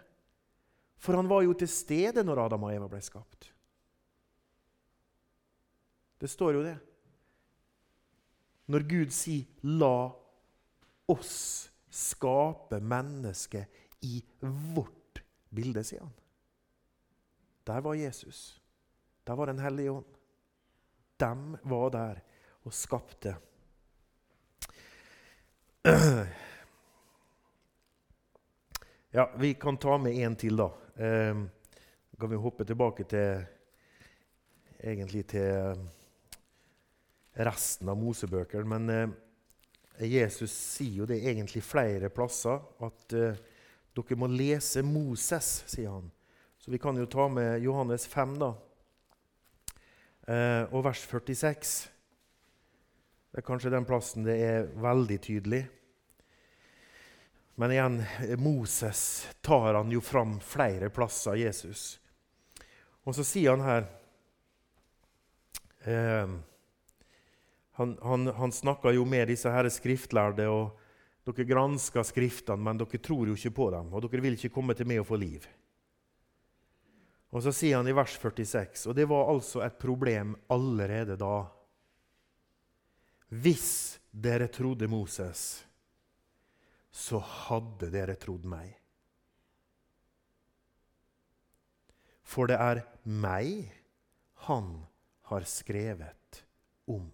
For 1.03 1.19
han 1.19 1.27
var 1.27 1.43
jo 1.43 1.53
til 1.59 1.67
stede 1.67 2.23
når 2.23 2.45
Adam 2.45 2.63
og 2.63 2.71
Eva 2.71 2.87
ble 2.87 3.01
skapt. 3.03 3.49
Det 6.23 6.29
står 6.31 6.55
jo 6.55 6.63
det. 6.63 6.77
Når 8.71 8.85
Gud 8.87 9.11
sier 9.11 9.43
'la 9.67 10.13
oss 11.11 11.69
skape 11.91 12.79
mennesket 12.79 13.67
i 14.07 14.23
vårt 14.39 15.19
bilde', 15.51 15.83
sier 15.83 15.99
han. 16.05 16.13
Der 17.67 17.81
var 17.81 17.93
Jesus. 17.93 18.61
Der 19.27 19.35
var 19.35 19.45
Den 19.45 19.59
hellige 19.59 19.91
ånd. 19.91 20.05
De 21.19 21.59
var 21.63 21.89
der 21.89 22.21
og 22.63 22.73
skapte. 22.73 23.35
Ja, 29.15 29.31
Vi 29.37 29.53
kan 29.53 29.77
ta 29.77 29.97
med 29.97 30.13
en 30.13 30.35
til, 30.35 30.55
da. 30.57 30.71
Eh, 30.97 31.35
kan 32.19 32.29
vi 32.29 32.37
hoppe 32.41 32.65
tilbake 32.65 33.03
til 33.05 33.43
egentlig 34.81 35.27
til 35.29 35.75
resten 37.37 37.91
av 37.93 37.99
Mosebøkene. 38.01 38.65
Men 38.65 38.89
eh, 38.89 40.07
Jesus 40.09 40.49
sier 40.49 41.03
jo 41.03 41.05
det 41.05 41.19
egentlig 41.21 41.61
flere 41.61 42.09
plasser, 42.09 42.57
at 42.57 43.13
eh, 43.13 43.37
dere 43.93 44.17
må 44.17 44.31
lese 44.33 44.81
Moses, 44.81 45.51
sier 45.69 45.93
han. 45.93 46.09
Så 46.57 46.73
vi 46.73 46.81
kan 46.81 46.97
jo 46.97 47.05
ta 47.05 47.27
med 47.29 47.61
Johannes 47.61 48.09
5, 48.09 48.33
da. 48.41 48.49
Eh, 50.25 50.73
og 50.73 50.87
vers 50.89 51.05
46. 51.05 51.77
Det 53.29 53.45
er 53.45 53.45
kanskje 53.45 53.77
den 53.77 53.85
plassen 53.85 54.25
det 54.25 54.41
er 54.41 54.69
veldig 54.73 55.21
tydelig. 55.29 55.67
Men 57.55 57.71
igjen, 57.71 58.03
Moses 58.37 59.27
tar 59.41 59.73
han 59.73 59.91
jo 59.91 60.01
fram 60.01 60.39
flere 60.39 60.89
plasser, 60.89 61.35
Jesus. 61.35 61.99
Og 63.03 63.15
så 63.15 63.25
sier 63.27 63.53
han 63.53 63.65
her 63.65 63.85
eh, 65.85 66.31
Han, 67.77 67.97
han, 68.01 68.27
han 68.37 68.51
snakker 68.53 68.93
jo 68.93 69.05
med 69.05 69.27
disse 69.29 69.49
her 69.49 69.69
skriftlærde, 69.69 70.45
og 70.49 70.79
dere 71.25 71.47
gransker 71.49 72.05
Skriftene, 72.05 72.61
men 72.61 72.81
dere 72.81 73.01
tror 73.01 73.29
jo 73.29 73.37
ikke 73.37 73.55
på 73.57 73.69
dem, 73.73 73.93
og 73.93 74.05
dere 74.05 74.21
vil 74.21 74.37
ikke 74.37 74.53
komme 74.53 74.75
til 74.77 74.89
meg 74.89 75.01
og 75.01 75.09
få 75.09 75.19
liv. 75.21 75.45
Og 77.33 77.41
så 77.41 77.53
sier 77.55 77.79
han 77.79 77.89
i 77.89 77.95
vers 77.97 78.13
46, 78.21 78.85
og 78.89 78.97
det 78.97 79.07
var 79.09 79.29
altså 79.31 79.63
et 79.65 79.77
problem 79.81 80.35
allerede 80.53 81.17
da. 81.17 81.37
Hvis 83.33 83.97
dere 84.13 84.51
trodde 84.53 84.89
Moses 84.89 85.63
så 86.93 87.17
hadde 87.17 87.89
dere 87.93 88.15
trodd 88.21 88.45
meg. 88.45 88.75
For 92.21 92.49
det 92.49 92.59
er 92.61 92.83
meg 93.03 93.73
han 94.45 94.69
har 95.29 95.45
skrevet 95.49 96.43
om. 96.89 97.09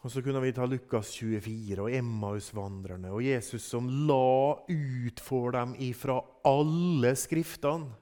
Og 0.00 0.10
Så 0.10 0.22
kunne 0.24 0.40
vi 0.40 0.52
ta 0.56 0.64
Lukas 0.64 1.12
24 1.12 1.82
og 1.84 1.92
Emmausvandrerne 1.92 3.10
og 3.12 3.20
Jesus 3.24 3.66
som 3.68 3.88
la 4.08 4.56
ut 4.64 5.20
for 5.20 5.52
dem 5.52 5.74
ifra 5.76 6.16
alle 6.48 7.12
skriftene. 7.20 7.92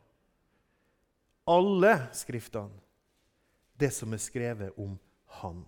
Alle 1.48 1.94
skriftene. 2.14 2.78
Det 3.78 3.90
som 3.94 4.14
er 4.14 4.22
skrevet 4.22 4.78
om 4.78 4.94
han. 5.40 5.64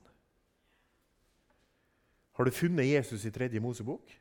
Har 2.41 2.45
du 2.45 2.51
funnet 2.51 2.87
Jesus 2.87 3.25
i 3.25 3.31
tredje 3.31 3.61
Mosebok? 3.61 4.21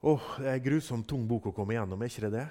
Åh, 0.00 0.22
Det 0.38 0.46
er 0.46 0.54
en 0.54 0.62
grusomt 0.62 1.08
tung 1.08 1.24
bok 1.26 1.48
å 1.50 1.52
komme 1.52 1.74
igjennom, 1.74 2.02
er 2.02 2.06
ikke 2.06 2.28
det 2.28 2.30
det? 2.36 2.44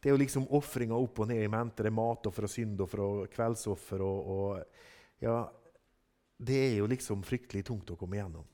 Det 0.00 0.08
er 0.08 0.16
jo 0.16 0.18
liksom 0.18 0.48
ofringa 0.58 0.96
opp 0.98 1.20
og 1.22 1.28
ned 1.30 1.44
i 1.44 1.52
mente. 1.52 1.84
Det 1.84 1.92
er 1.92 1.94
matoffer 1.94 2.48
og 2.48 2.50
syndoffer 2.50 3.02
og 3.04 3.20
kveldsoffer. 3.30 4.02
Og, 4.02 4.32
og, 4.34 4.80
ja, 5.22 5.36
det 6.42 6.56
er 6.64 6.74
jo 6.80 6.88
liksom 6.90 7.22
fryktelig 7.22 7.62
tungt 7.68 7.92
å 7.94 7.98
komme 8.00 8.18
igjennom. 8.18 8.48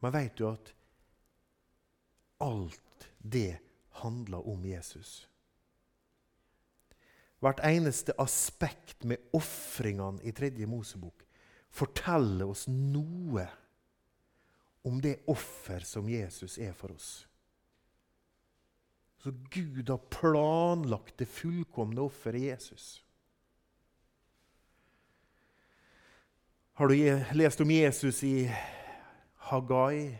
Men 0.00 0.16
veit 0.16 0.40
du 0.40 0.46
at 0.48 0.72
alt 2.40 3.06
det 3.20 3.58
handler 4.00 4.48
om 4.48 4.64
Jesus? 4.64 5.12
Hvert 7.44 7.60
eneste 7.68 8.16
aspekt 8.16 9.04
med 9.04 9.28
ofringene 9.36 10.24
i 10.24 10.32
tredje 10.32 10.64
Mosebok 10.72 11.23
forteller 11.74 12.46
oss 12.46 12.68
noe 12.70 13.48
om 14.86 15.00
det 15.02 15.24
offer 15.26 15.80
som 15.86 16.08
Jesus 16.08 16.58
er 16.62 16.72
for 16.76 16.94
oss. 16.94 17.26
Så 19.18 19.32
Gud 19.50 19.88
har 19.88 20.02
planlagt 20.12 21.16
det 21.18 21.26
fullkomne 21.26 22.04
offeret 22.04 22.44
Jesus. 22.44 23.00
Har 26.74 26.88
du 26.88 26.94
lest 27.32 27.60
om 27.60 27.70
Jesus 27.70 28.22
i 28.26 28.50
Hagai, 29.48 30.18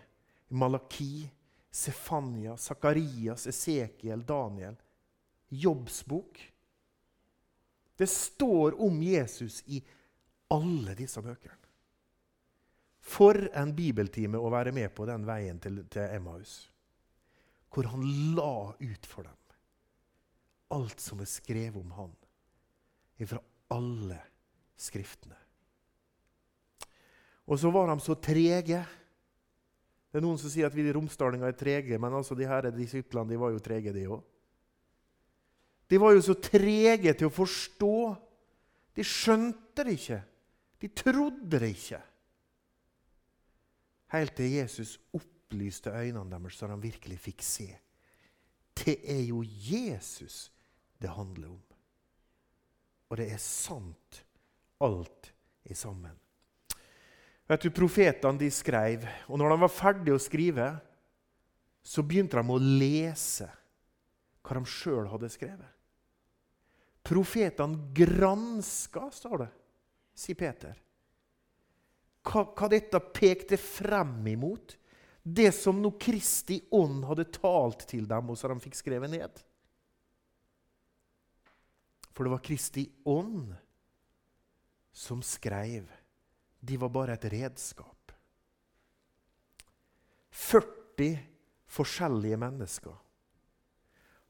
Malaki, 0.48 1.28
Sefania, 1.70 2.56
Sakarias, 2.56 3.46
Esekiel, 3.46 4.24
Daniel? 4.26 4.76
Jobbsbok? 5.48 6.40
Det 7.96 8.06
står 8.06 8.80
om 8.80 9.02
Jesus 9.02 9.62
i 9.66 9.84
alle 10.52 10.96
disse 10.98 11.22
bøkene. 11.24 11.60
For 13.04 13.36
en 13.52 13.74
bibeltime 13.76 14.40
å 14.40 14.50
være 14.52 14.72
med 14.72 14.92
på 14.96 15.04
den 15.08 15.26
veien 15.28 15.58
til, 15.60 15.82
til 15.92 16.08
Emmaus. 16.08 16.56
Hvor 17.68 17.90
han 17.92 18.04
la 18.36 18.72
ut 18.80 19.08
for 19.08 19.26
dem 19.28 19.36
alt 20.74 21.00
som 21.00 21.22
er 21.22 21.30
skrevet 21.30 21.78
om 21.78 21.90
han, 21.96 22.12
ifra 23.20 23.40
alle 23.74 24.18
skriftene. 24.80 25.36
Og 27.44 27.60
så 27.60 27.70
var 27.72 27.90
de 27.90 27.98
så 28.00 28.16
trege. 28.16 28.80
Det 30.10 30.20
er 30.20 30.24
Noen 30.24 30.38
som 30.40 30.50
sier 30.50 30.68
at 30.68 30.76
vi 30.76 30.86
romsdalinger 30.94 31.50
er 31.50 31.58
trege, 31.58 31.98
men 32.00 32.16
altså 32.16 32.36
de 32.38 32.48
her 32.48 32.70
disiplene 32.72 33.34
de 33.34 33.40
var 33.40 33.52
jo 33.52 33.62
trege, 33.62 33.92
de 33.92 34.06
òg. 34.08 34.22
De 35.90 36.00
var 36.00 36.14
jo 36.16 36.22
så 36.24 36.36
trege 36.40 37.12
til 37.12 37.28
å 37.28 37.34
forstå. 37.34 37.96
De 38.96 39.04
skjønte 39.04 39.84
det 39.84 39.98
ikke. 39.98 40.20
De 40.84 40.90
trodde 40.92 41.56
det 41.56 41.70
ikke. 41.72 41.98
Helt 44.12 44.34
til 44.36 44.50
Jesus 44.52 44.98
opplyste 45.16 45.94
øynene 45.96 46.28
deres, 46.28 46.58
så 46.58 46.68
de 46.68 46.76
virkelig 46.82 47.16
fikk 47.24 47.40
se. 47.42 47.70
Det 48.76 48.98
er 49.00 49.22
jo 49.24 49.40
Jesus 49.40 50.50
det 51.00 51.08
handler 51.08 51.54
om. 51.54 51.62
Og 53.08 53.16
det 53.16 53.30
er 53.32 53.40
sant, 53.40 54.20
alt 54.84 55.32
er 55.64 55.78
sammen. 55.78 56.12
Vet 57.48 57.64
du, 57.64 57.72
Profetene 57.72 58.44
de 58.44 58.52
skrev, 58.52 59.08
og 59.28 59.40
når 59.40 59.54
de 59.54 59.60
var 59.64 59.72
ferdige 59.72 60.18
å 60.18 60.20
skrive, 60.20 60.68
så 61.80 62.04
begynte 62.04 62.36
de 62.36 62.52
å 62.52 62.60
lese 62.60 63.48
hva 64.44 64.60
de 64.60 64.68
sjøl 64.68 65.08
hadde 65.08 65.32
skrevet. 65.32 65.72
Profetene 67.04 67.92
granska, 67.96 69.08
står 69.12 69.46
det, 69.46 69.52
sier 70.14 70.38
Peter 70.38 70.80
hva, 72.24 72.44
hva 72.56 72.68
dette 72.72 73.00
pekte 73.14 73.58
frem 73.60 74.16
imot. 74.32 74.76
Det 75.24 75.50
som 75.56 75.80
nå 75.80 75.94
Kristi 76.00 76.58
ånd 76.76 77.04
hadde 77.08 77.30
talt 77.32 77.86
til 77.88 78.08
dem, 78.08 78.30
og 78.30 78.36
så 78.36 78.50
de 78.50 78.58
fikk 78.60 78.76
skrevet 78.76 79.12
ned. 79.12 79.42
For 82.12 82.26
det 82.26 82.34
var 82.34 82.44
Kristi 82.44 82.84
ånd 83.08 83.54
som 84.94 85.22
skrev. 85.24 85.88
De 86.60 86.76
var 86.80 86.92
bare 86.92 87.16
et 87.16 87.24
redskap. 87.32 88.12
40 90.34 91.16
forskjellige 91.70 92.38
mennesker 92.40 92.94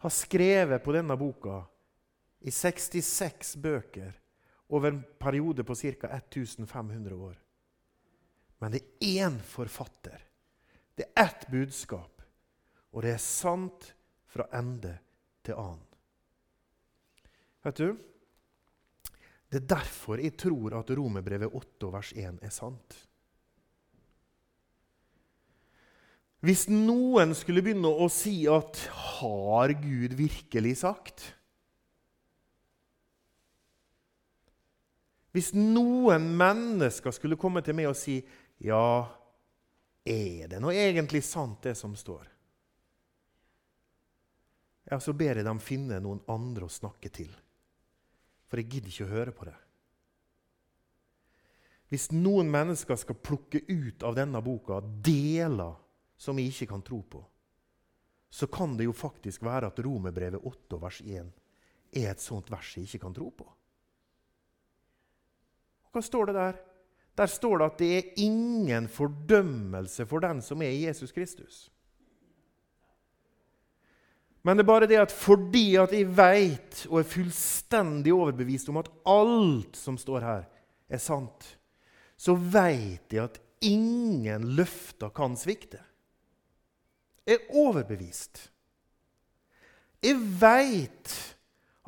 har 0.04 0.12
skrevet 0.12 0.82
på 0.84 0.92
denne 0.92 1.16
boka 1.16 1.62
i 2.44 2.52
66 2.52 3.54
bøker 3.64 4.12
over 4.68 4.90
en 4.90 5.02
periode 5.18 5.64
på 5.64 5.74
ca. 5.74 6.08
1500 6.08 7.16
år. 7.16 7.36
Men 8.58 8.72
det 8.72 8.80
er 8.80 9.26
én 9.26 9.38
forfatter. 9.42 10.22
Det 10.94 11.10
er 11.10 11.26
ett 11.26 11.46
budskap, 11.50 12.22
og 12.94 13.02
det 13.02 13.14
er 13.16 13.22
sant 13.22 13.90
fra 14.30 14.46
ende 14.54 14.94
til 15.44 15.58
annen. 15.58 15.82
Vet 17.64 17.80
du? 17.80 17.96
Det 19.48 19.62
er 19.62 19.70
derfor 19.70 20.20
jeg 20.20 20.36
tror 20.38 20.78
at 20.80 20.90
Romerbrevet 20.90 21.52
8 21.54 21.90
vers 21.94 22.12
1 22.16 22.40
er 22.42 22.54
sant. 22.54 22.96
Hvis 26.44 26.66
noen 26.68 27.32
skulle 27.32 27.62
begynne 27.64 27.88
å 27.88 28.08
si 28.12 28.44
at 28.50 28.76
'Har 28.90 29.72
Gud 29.80 30.12
virkelig 30.18 30.76
sagt?' 30.82 31.32
Hvis 35.34 35.50
noen 35.56 36.28
mennesker 36.38 37.10
skulle 37.14 37.38
komme 37.40 37.62
til 37.66 37.74
meg 37.74 37.88
og 37.90 37.96
si 37.98 38.20
ja, 38.62 39.02
er 40.06 40.46
det 40.52 40.60
nå 40.62 40.70
egentlig 40.70 41.24
sant, 41.26 41.58
det 41.66 41.74
som 41.74 41.96
står? 41.98 42.28
Ja, 44.90 45.00
Så 45.00 45.12
ber 45.12 45.40
jeg 45.40 45.46
dem 45.46 45.58
finne 45.58 45.98
noen 45.98 46.20
andre 46.30 46.68
å 46.68 46.72
snakke 46.72 47.10
til. 47.10 47.32
For 48.46 48.60
jeg 48.60 48.70
gidder 48.70 48.92
ikke 48.92 49.06
å 49.08 49.14
høre 49.14 49.34
på 49.34 49.46
det. 49.48 49.56
Hvis 51.90 52.10
noen 52.14 52.50
mennesker 52.50 52.98
skal 53.00 53.18
plukke 53.18 53.64
ut 53.66 54.04
av 54.06 54.14
denne 54.14 54.40
boka 54.44 54.78
deler 54.84 55.74
som 56.16 56.38
jeg 56.38 56.52
ikke 56.52 56.70
kan 56.76 56.86
tro 56.86 57.00
på, 57.02 57.24
så 58.30 58.46
kan 58.50 58.76
det 58.76 58.86
jo 58.86 58.94
faktisk 58.94 59.42
være 59.46 59.70
at 59.70 59.82
Romerbrevet 59.82 60.46
8 60.46 60.78
vers 60.82 61.02
1 61.02 61.28
er 61.94 62.08
et 62.10 62.22
sånt 62.22 62.50
vers 62.50 62.72
jeg 62.76 62.88
ikke 62.88 63.04
kan 63.06 63.14
tro 63.14 63.28
på. 63.30 63.46
Hva 65.94 66.02
står 66.02 66.30
det 66.30 66.34
der? 66.34 66.56
Der 67.14 67.30
står 67.30 67.60
det 67.60 67.66
at 67.68 67.78
det 67.78 67.90
er 67.94 68.24
ingen 68.24 68.88
fordømmelse 68.90 70.06
for 70.10 70.24
den 70.24 70.42
som 70.42 70.62
er 70.66 70.74
Jesus 70.74 71.14
Kristus. 71.14 71.68
Men 74.44 74.58
det 74.58 74.64
er 74.64 74.68
bare 74.72 74.88
det 74.90 74.98
at 75.00 75.14
fordi 75.14 75.76
at 75.80 75.94
jeg 75.94 76.10
veit 76.16 76.82
og 76.90 76.98
er 77.00 77.08
fullstendig 77.08 78.12
overbevist 78.12 78.68
om 78.68 78.82
at 78.82 78.90
alt 79.08 79.78
som 79.78 79.96
står 79.96 80.26
her, 80.26 80.42
er 80.90 81.00
sant, 81.00 81.46
så 82.16 82.34
veit 82.34 83.14
jeg 83.14 83.22
at 83.24 83.38
ingen 83.64 84.44
løfter 84.58 85.08
kan 85.14 85.38
svikte. 85.38 85.80
Jeg 87.24 87.38
er 87.38 87.56
overbevist. 87.56 88.50
Jeg 90.04 90.18
veit 90.42 91.14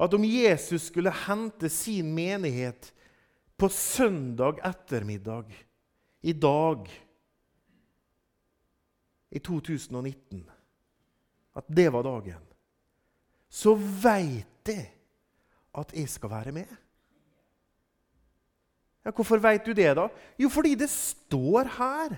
at 0.01 0.15
om 0.17 0.25
Jesus 0.25 0.89
skulle 0.89 1.13
hente 1.27 1.69
sin 1.69 2.15
menighet 2.15 2.95
på 3.57 3.69
søndag 3.73 4.61
ettermiddag 4.65 5.53
i 6.21 6.33
dag 6.33 6.91
i 9.31 9.41
2019 9.41 10.45
at 11.57 11.69
det 11.73 11.87
var 11.93 12.05
dagen, 12.05 12.43
så 13.49 13.73
veit 13.77 14.69
jeg 14.69 14.91
at 15.77 15.95
jeg 15.97 16.09
skal 16.11 16.33
være 16.33 16.53
med. 16.53 16.69
Ja, 19.07 19.13
hvorfor 19.15 19.41
veit 19.41 19.65
du 19.65 19.73
det, 19.77 19.89
da? 19.97 20.09
Jo, 20.41 20.51
fordi 20.53 20.75
det 20.77 20.89
står 20.91 21.71
her. 21.77 22.17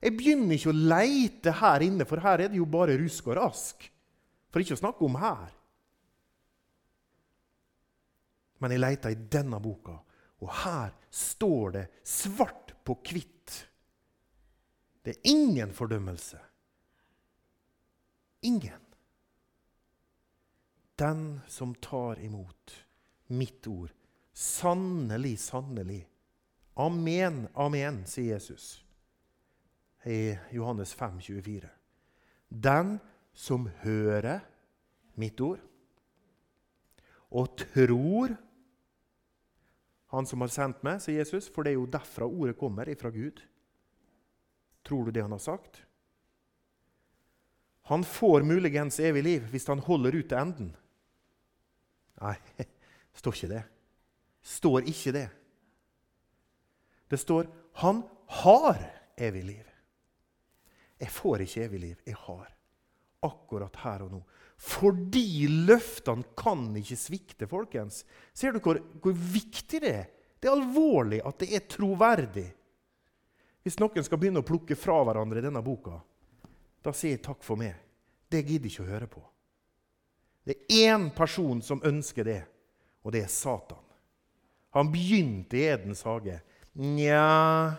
Jeg 0.00 0.14
begynner 0.14 0.54
ikke 0.54 0.70
å 0.70 0.80
leite 0.94 1.54
her 1.60 1.84
inne, 1.84 2.06
for 2.08 2.22
her 2.22 2.44
er 2.44 2.52
det 2.52 2.60
jo 2.60 2.68
bare 2.70 2.96
rusk 3.00 3.28
og 3.32 3.40
rask. 3.40 3.88
For 4.52 4.62
ikke 4.62 4.76
å 4.76 4.80
snakke 4.84 5.04
om 5.04 5.16
her. 5.18 5.50
Men 8.62 8.72
jeg 8.72 8.84
leita 8.84 9.12
i 9.12 9.18
denne 9.18 9.58
boka 9.60 9.98
Og 10.44 10.50
her 10.64 10.92
står 11.10 11.70
det 11.78 11.84
svart 12.04 12.74
på 12.84 12.96
hvitt. 13.08 13.54
Det 15.02 15.14
er 15.14 15.30
ingen 15.30 15.72
fordømmelse. 15.72 16.40
Ingen. 18.46 18.82
Den 20.96 21.40
som 21.48 21.74
tar 21.74 22.20
imot 22.24 22.84
mitt 23.26 23.66
ord, 23.66 23.92
sannelig, 24.32 25.38
sannelig. 25.38 26.02
Amen, 26.74 27.46
amen, 27.54 28.02
sier 28.08 28.36
Jesus 28.36 28.86
i 30.06 30.36
Johannes 30.54 30.94
5, 30.94 31.20
24. 31.20 31.68
Den 32.48 32.98
som 33.34 33.66
hører 33.82 34.44
mitt 35.18 35.40
ord 35.40 35.60
og 37.36 37.56
tror 37.58 38.36
Han 40.16 40.26
som 40.26 40.40
har 40.40 40.48
sendt 40.48 40.80
meg, 40.86 41.02
sier 41.04 41.20
Jesus, 41.20 41.50
for 41.52 41.66
det 41.66 41.74
er 41.74 41.76
jo 41.76 41.90
derfra 41.92 42.24
ordet 42.24 42.56
kommer, 42.56 42.88
ifra 42.88 43.10
Gud. 43.12 43.42
Tror 44.86 45.04
du 45.04 45.12
det 45.12 45.24
han 45.26 45.34
har 45.34 45.42
sagt? 45.44 45.82
Han 47.90 48.04
får 48.04 48.46
muligens 48.48 48.96
evig 49.04 49.22
liv 49.26 49.44
hvis 49.52 49.68
han 49.68 49.82
holder 49.84 50.16
ut 50.16 50.28
til 50.30 50.40
enden. 50.40 50.70
Nei, 52.22 52.34
står 53.20 53.36
ikke 53.36 53.50
det. 53.52 53.62
Står 54.56 54.88
ikke 54.88 55.12
det. 55.14 55.28
Det 57.12 57.20
står 57.20 57.46
'han 57.76 58.02
har 58.26 58.80
evig 59.16 59.44
liv'. 59.44 59.72
Jeg 60.98 61.10
får 61.10 61.44
ikke 61.44 61.64
evig 61.64 61.80
liv. 61.80 61.96
Jeg 62.06 62.16
har. 62.16 62.48
Akkurat 63.22 63.76
her 63.76 64.02
og 64.02 64.10
nå. 64.10 64.22
Fordi 64.56 65.46
løftene 65.68 66.24
kan 66.38 66.70
ikke 66.80 66.96
svikte, 66.98 67.48
folkens. 67.50 68.04
Ser 68.32 68.56
du 68.56 68.60
hvor, 68.64 68.80
hvor 69.02 69.12
viktig 69.12 69.82
det 69.84 69.92
er? 69.92 70.06
Det 70.40 70.48
er 70.48 70.56
alvorlig 70.56 71.20
at 71.24 71.40
det 71.42 71.50
er 71.56 71.66
troverdig. 71.68 72.46
Hvis 73.66 73.78
noen 73.82 74.04
skal 74.06 74.20
begynne 74.20 74.40
å 74.44 74.46
plukke 74.46 74.76
fra 74.78 75.00
hverandre 75.04 75.40
i 75.42 75.44
denne 75.44 75.62
boka, 75.64 75.98
da 76.84 76.92
sier 76.94 77.16
jeg 77.16 77.24
takk 77.26 77.42
for 77.42 77.58
meg. 77.60 77.74
Det 78.30 78.44
gidder 78.44 78.68
jeg 78.68 78.76
ikke 78.76 78.86
å 78.86 78.92
høre 78.92 79.08
på. 79.10 79.22
Det 80.46 80.54
er 80.54 80.92
én 80.92 81.08
person 81.10 81.58
som 81.62 81.82
ønsker 81.82 82.28
det, 82.28 82.42
og 83.02 83.12
det 83.14 83.24
er 83.26 83.32
Satan. 83.32 83.82
Han 84.76 84.92
begynte 84.92 85.58
i 85.58 85.64
Edens 85.66 86.04
hage. 86.06 86.38
Nja 86.78 87.74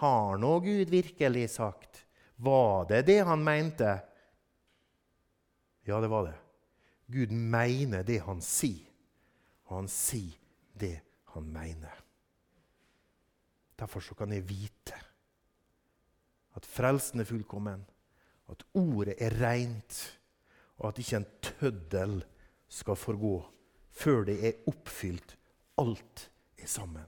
Har 0.00 0.38
nå 0.40 0.52
Gud 0.60 0.90
virkelig 0.90 1.50
sagt? 1.54 2.04
Var 2.36 2.88
det 2.88 3.02
det 3.08 3.20
han 3.28 3.44
mente? 3.44 4.00
Ja, 5.88 6.00
det 6.00 6.10
var 6.12 6.28
det. 6.28 6.36
Gud 7.10 7.32
mener 7.32 8.04
det 8.06 8.20
han 8.22 8.42
sier, 8.44 8.86
og 9.66 9.80
han 9.82 9.88
sier 9.90 10.36
det 10.78 10.96
han 11.34 11.46
mener. 11.50 11.94
Derfor 13.80 14.04
så 14.04 14.14
kan 14.14 14.32
jeg 14.34 14.48
vite 14.48 14.98
at 16.58 16.66
frelsen 16.66 17.22
er 17.22 17.28
fullkommen, 17.28 17.82
at 18.50 18.64
ordet 18.76 19.14
er 19.22 19.36
rent, 19.40 20.00
og 20.80 20.90
at 20.90 21.00
ikke 21.00 21.20
en 21.20 21.28
tøddel 21.44 22.16
skal 22.70 22.98
forgå 22.98 23.34
før 24.00 24.24
det 24.28 24.36
er 24.48 24.68
oppfylt. 24.70 25.36
Alt 25.80 26.26
er 26.58 26.68
sammen. 26.68 27.06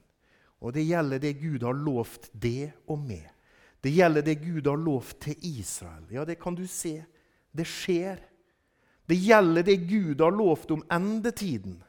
Og 0.62 0.74
det 0.76 0.84
gjelder 0.86 1.22
det 1.22 1.38
Gud 1.40 1.64
har 1.66 1.76
lovt 1.76 2.30
det 2.32 2.72
og 2.86 3.00
med. 3.02 3.24
Det 3.82 3.90
gjelder 3.90 4.22
det 4.22 4.38
Gud 4.42 4.68
har 4.68 4.78
lovt 4.78 5.18
til 5.26 5.46
Israel. 5.58 6.04
Ja, 6.10 6.24
det 6.24 6.38
kan 6.40 6.54
du 6.54 6.66
se. 6.70 7.00
Det 7.50 7.66
skjer. 7.66 8.20
Det 9.12 9.18
gjelder 9.20 9.62
det 9.62 9.76
Gud 9.76 10.20
har 10.24 10.32
lovt 10.32 10.70
om 10.72 10.82
endetiden, 10.88 11.82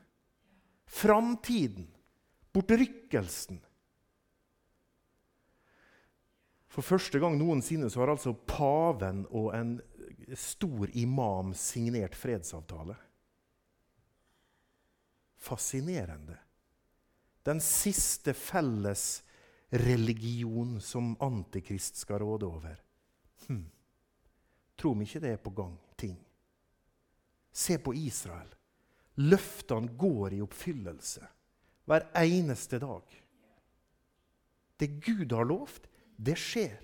framtiden, 0.85 1.85
bortrykkelsen. 2.51 3.61
For 6.67 6.83
første 6.83 7.21
gang 7.23 7.37
noensinne 7.39 7.87
så 7.87 8.01
har 8.01 8.11
altså 8.11 8.33
paven 8.35 9.21
og 9.31 9.53
en 9.55 9.77
stor 10.35 10.91
imam 10.99 11.53
signert 11.55 12.19
fredsavtale. 12.19 12.97
Fascinerende. 15.39 16.35
Den 17.47 17.63
siste 17.63 18.35
felles 18.35 19.23
religion 19.71 20.75
som 20.83 21.15
Antikrist 21.23 22.03
skal 22.03 22.19
råde 22.19 22.51
over. 22.51 22.75
Hm. 23.47 23.63
Tror 24.75 24.99
vi 24.99 25.07
ikke 25.07 25.23
det 25.23 25.35
er 25.37 25.43
på 25.47 25.55
gang, 25.55 25.79
ting? 25.95 26.19
Se 27.53 27.77
på 27.77 27.93
Israel. 27.93 28.49
Løftene 29.21 29.93
går 29.97 30.33
i 30.33 30.41
oppfyllelse 30.41 31.27
hver 31.85 32.07
eneste 32.17 32.79
dag. 32.81 33.03
Det 34.79 34.87
Gud 35.03 35.35
har 35.35 35.45
lovt, 35.45 35.85
det 36.17 36.35
skjer. 36.39 36.79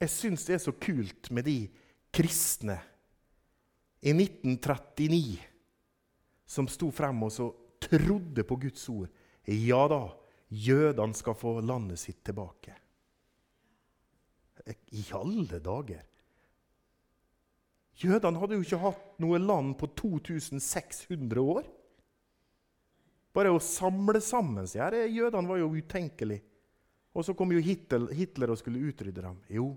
Jeg 0.00 0.12
syns 0.12 0.46
det 0.48 0.56
er 0.56 0.62
så 0.64 0.72
kult 0.72 1.28
med 1.36 1.44
de 1.44 1.58
kristne 2.14 2.78
i 4.00 4.14
1939 4.14 5.36
som 6.48 6.68
sto 6.72 6.88
frem 6.94 7.20
og 7.26 7.34
så 7.34 7.50
trodde 7.84 8.46
på 8.48 8.56
Guds 8.64 8.88
ord. 8.88 9.10
Ja 9.44 9.84
da, 9.90 10.06
jødene 10.48 11.16
skal 11.16 11.36
få 11.36 11.58
landet 11.60 12.00
sitt 12.00 12.24
tilbake. 12.24 12.74
I 14.96 15.04
alle 15.16 15.60
dager! 15.60 16.09
Jødene 18.00 18.40
hadde 18.40 18.56
jo 18.56 18.64
ikke 18.64 18.80
hatt 18.80 19.18
noe 19.20 19.38
land 19.42 19.74
på 19.80 19.90
2600 19.98 21.42
år. 21.42 21.66
Bare 23.36 23.52
å 23.52 23.60
samle 23.62 24.22
sammen 24.24 24.66
seg 24.68 24.82
her, 24.82 24.96
Jødene 25.12 25.50
var 25.50 25.60
jo 25.60 25.74
utenkelig. 25.76 26.40
Og 27.14 27.26
så 27.26 27.34
kom 27.36 27.52
jo 27.52 27.60
Hitler, 27.62 28.50
og 28.50 28.58
skulle 28.58 28.82
utrydde 28.88 29.24
dem. 29.26 29.36
Jo, 29.52 29.74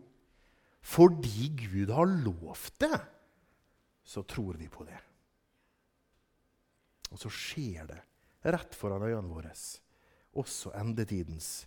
fordi 0.83 1.49
Gud 1.57 1.91
har 1.95 2.07
lovt 2.07 2.79
det, 2.83 2.99
så 4.03 4.23
tror 4.27 4.59
vi 4.59 4.67
på 4.71 4.85
det. 4.87 4.99
Og 7.13 7.19
så 7.21 7.29
skjer 7.31 7.87
det 7.91 7.99
rett 8.53 8.75
foran 8.75 9.05
øynene 9.05 9.29
våre. 9.29 9.53
Også 10.39 10.73
endetidens 10.79 11.65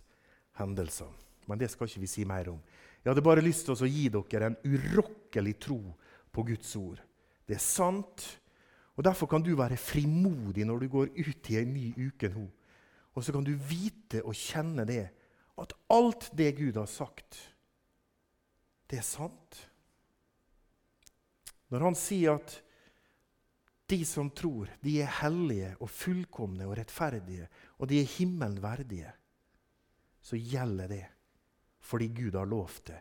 hendelser. 0.59 1.09
Men 1.47 1.59
det 1.59 1.71
skal 1.71 1.87
ikke 1.87 2.03
vi 2.03 2.11
si 2.11 2.25
mer 2.27 2.51
om. 2.51 2.59
Jeg 3.01 3.09
hadde 3.13 3.23
bare 3.23 3.45
lyst 3.45 3.65
til 3.65 3.77
å 3.77 3.89
gi 3.89 4.09
dere 4.11 4.51
en 4.51 4.59
urokkelig 4.67 5.55
tro 5.63 5.79
på 6.31 6.43
Guds 6.47 6.75
ord. 6.75 7.01
Det 7.47 7.55
er 7.55 7.63
sant, 7.63 8.25
og 8.97 9.05
derfor 9.05 9.29
kan 9.29 9.43
du 9.45 9.53
være 9.55 9.77
frimodig 9.77 10.65
når 10.65 10.83
du 10.83 10.87
går 10.91 11.13
ut 11.15 11.49
i 11.53 11.59
en 11.61 11.73
ny 11.73 11.91
uke 12.07 12.29
nå. 12.33 12.47
Og 13.17 13.23
så 13.23 13.33
kan 13.33 13.45
du 13.45 13.53
vite 13.55 14.21
og 14.23 14.35
kjenne 14.37 14.85
det, 14.85 15.05
at 15.57 15.73
alt 15.89 16.29
det 16.37 16.51
Gud 16.57 16.77
har 16.77 16.89
sagt, 16.89 17.37
det 18.89 18.99
er 18.99 19.05
sant. 19.05 19.57
Når 21.73 21.85
han 21.89 21.97
sier 21.97 22.37
at 22.37 22.59
de 23.87 23.99
som 24.05 24.29
tror, 24.35 24.69
de 24.83 24.97
er 25.01 25.15
hellige 25.21 25.73
og 25.79 25.89
fullkomne 25.91 26.67
og 26.67 26.77
rettferdige, 26.77 27.47
og 27.79 27.89
de 27.89 28.01
er 28.01 28.11
himmelen 28.17 28.59
verdige, 28.63 29.11
så 30.21 30.39
gjelder 30.39 30.91
det 30.91 31.05
fordi 31.87 32.09
Gud 32.11 32.35
har 32.35 32.49
lovt 32.49 32.89
det, 32.89 32.97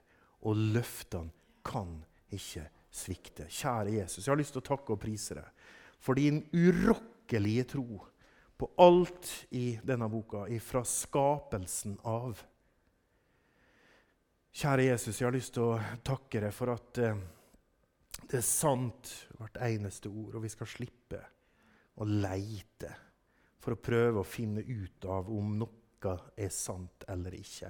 og 0.46 0.54
løftene 0.76 1.32
kan 1.66 1.96
ikke 2.30 2.68
svikte. 2.92 3.48
Kjære 3.50 3.98
Jesus, 3.98 4.24
jeg 4.24 4.32
har 4.32 4.40
lyst 4.40 4.56
til 4.56 4.62
å 4.64 4.68
takke 4.70 4.94
og 4.94 5.02
prise 5.02 5.38
deg 5.38 5.64
for 6.06 6.18
din 6.18 6.42
urokkelige 6.52 7.64
tro 7.72 8.02
på 8.56 8.68
alt 8.80 9.30
i 9.56 9.78
denne 9.84 10.08
boka, 10.08 10.46
fra 10.62 10.84
skapelsen 10.86 11.98
av. 12.08 12.40
Kjære 14.56 14.86
Jesus, 14.86 15.18
jeg 15.20 15.26
har 15.26 15.34
lyst 15.36 15.56
til 15.56 15.66
å 15.66 15.80
takke 16.04 16.40
deg 16.46 16.54
for 16.56 16.72
at 16.72 17.00
eh, 17.04 17.18
det 18.26 18.38
er 18.38 18.46
sant, 18.46 19.10
hvert 19.36 19.58
eneste 19.66 20.08
ord, 20.08 20.38
og 20.38 20.46
vi 20.46 20.52
skal 20.52 20.70
slippe 20.70 21.20
å 22.00 22.06
leite 22.08 22.92
for 23.60 23.74
å 23.74 23.82
prøve 23.82 24.22
å 24.22 24.28
finne 24.28 24.64
ut 24.64 25.04
av 25.10 25.28
om 25.32 25.56
noe 25.60 26.14
er 26.38 26.52
sant 26.54 27.04
eller 27.10 27.34
ikke. 27.34 27.68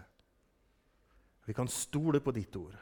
Vi 1.46 1.54
kan 1.56 1.70
stole 1.72 2.20
på 2.20 2.34
ditt 2.36 2.56
ord. 2.58 2.76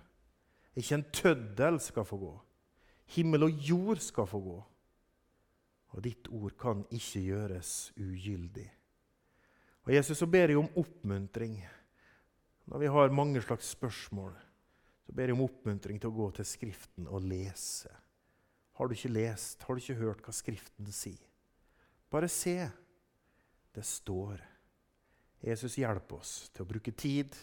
Ikke 0.75 0.99
en 0.99 1.07
tøddel 1.15 1.79
skal 1.81 2.07
få 2.09 2.19
gå. 2.19 2.33
Himmel 3.15 3.47
og 3.47 3.61
jord 3.69 4.01
skal 4.03 4.27
få 4.27 4.41
gå. 4.43 4.57
Og 5.95 6.03
ditt 6.03 6.29
ord 6.35 6.57
kan 6.59 6.83
ikke 6.91 7.23
gjøres 7.23 7.93
ugyldig. 8.01 8.67
Og 9.85 9.95
Jesus, 9.95 10.19
så 10.19 10.27
ber 10.27 10.51
jeg 10.51 10.59
om 10.59 10.71
oppmuntring 10.81 11.61
når 12.65 12.81
vi 12.81 12.89
har 12.89 13.13
mange 13.13 13.43
slags 13.45 13.69
spørsmål, 13.75 14.33
så 15.05 15.13
ber 15.13 15.29
jeg 15.29 15.37
om 15.37 15.45
oppmuntring 15.45 15.99
til 16.01 16.09
å 16.09 16.17
gå 16.17 16.31
til 16.33 16.47
Skriften 16.49 17.09
og 17.13 17.27
lese. 17.29 17.91
Har 18.75 18.89
du 18.89 18.95
ikke 18.97 19.13
lest, 19.13 19.63
har 19.63 19.77
du 19.77 19.83
ikke 19.83 20.01
hørt 20.01 20.25
hva 20.25 20.33
Skriften 20.33 20.89
sier? 20.89 21.21
Bare 22.11 22.31
se. 22.33 22.57
Det 23.75 23.85
står. 23.85 24.41
Jesus 25.45 25.77
hjelper 25.77 26.23
oss 26.23 26.49
til 26.55 26.65
å 26.65 26.69
bruke 26.71 26.95
tid, 26.97 27.35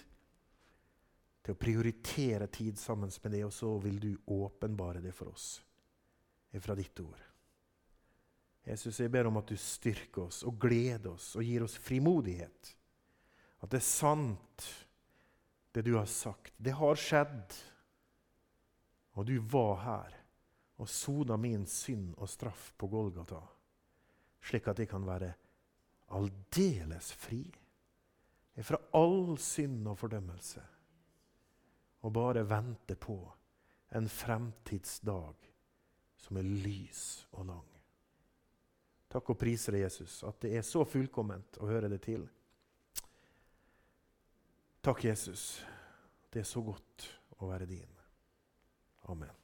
til 1.42 1.56
å 1.56 1.60
prioritere 1.60 2.48
tid 2.54 2.78
sammen 2.80 3.12
med 3.24 3.34
det, 3.34 3.44
og 3.46 3.54
så 3.54 3.74
vil 3.82 4.00
du 4.00 4.12
åpenbare 4.34 5.02
det 5.02 5.14
for 5.16 5.34
oss 5.34 5.56
fra 6.62 6.76
ditt 6.76 7.00
ord. 7.00 7.22
Jesus, 8.68 9.00
jeg 9.00 9.10
ber 9.10 9.30
om 9.30 9.40
at 9.40 9.50
du 9.50 9.58
styrker 9.58 10.28
oss 10.28 10.44
og 10.46 10.60
gleder 10.62 11.16
oss 11.16 11.32
og 11.40 11.46
gir 11.48 11.64
oss 11.66 11.80
frimodighet. 11.82 12.76
At 13.62 13.72
det 13.72 13.80
er 13.80 13.88
sant, 13.88 14.66
det 15.74 15.86
du 15.88 15.96
har 15.96 16.10
sagt. 16.10 16.54
Det 16.58 16.76
har 16.78 17.00
skjedd. 17.00 17.56
Og 19.18 19.26
du 19.28 19.38
var 19.52 19.80
her 19.86 20.18
og 20.82 20.90
sona 20.90 21.38
min 21.38 21.66
synd 21.70 22.14
og 22.18 22.30
straff 22.30 22.72
på 22.78 22.90
Golgata, 22.90 23.42
slik 24.42 24.70
at 24.72 24.80
jeg 24.82 24.90
kan 24.90 25.04
være 25.06 25.30
aldeles 26.18 27.12
fri 27.22 27.44
fra 28.62 28.78
all 28.98 29.38
synd 29.42 29.88
og 29.90 29.98
fordømmelse, 29.98 30.62
og 32.02 32.14
bare 32.14 32.44
vente 32.48 32.96
på 32.96 33.18
en 33.98 34.08
fremtidsdag 34.10 35.52
som 36.22 36.38
er 36.38 36.48
lys 36.66 37.04
og 37.32 37.46
lang. 37.50 37.68
Takk 39.12 39.34
og 39.34 39.40
priser 39.42 39.76
Jesus, 39.82 40.22
at 40.24 40.40
det 40.46 40.54
er 40.56 40.64
så 40.66 40.86
fullkomment 40.88 41.60
å 41.60 41.68
høre 41.68 41.90
det 41.92 42.00
til. 42.06 42.24
Takk, 44.82 45.04
Jesus. 45.06 45.60
Det 46.32 46.42
er 46.42 46.48
så 46.48 46.64
godt 46.64 47.10
å 47.42 47.52
være 47.52 47.68
din. 47.70 48.00
Amen. 49.12 49.41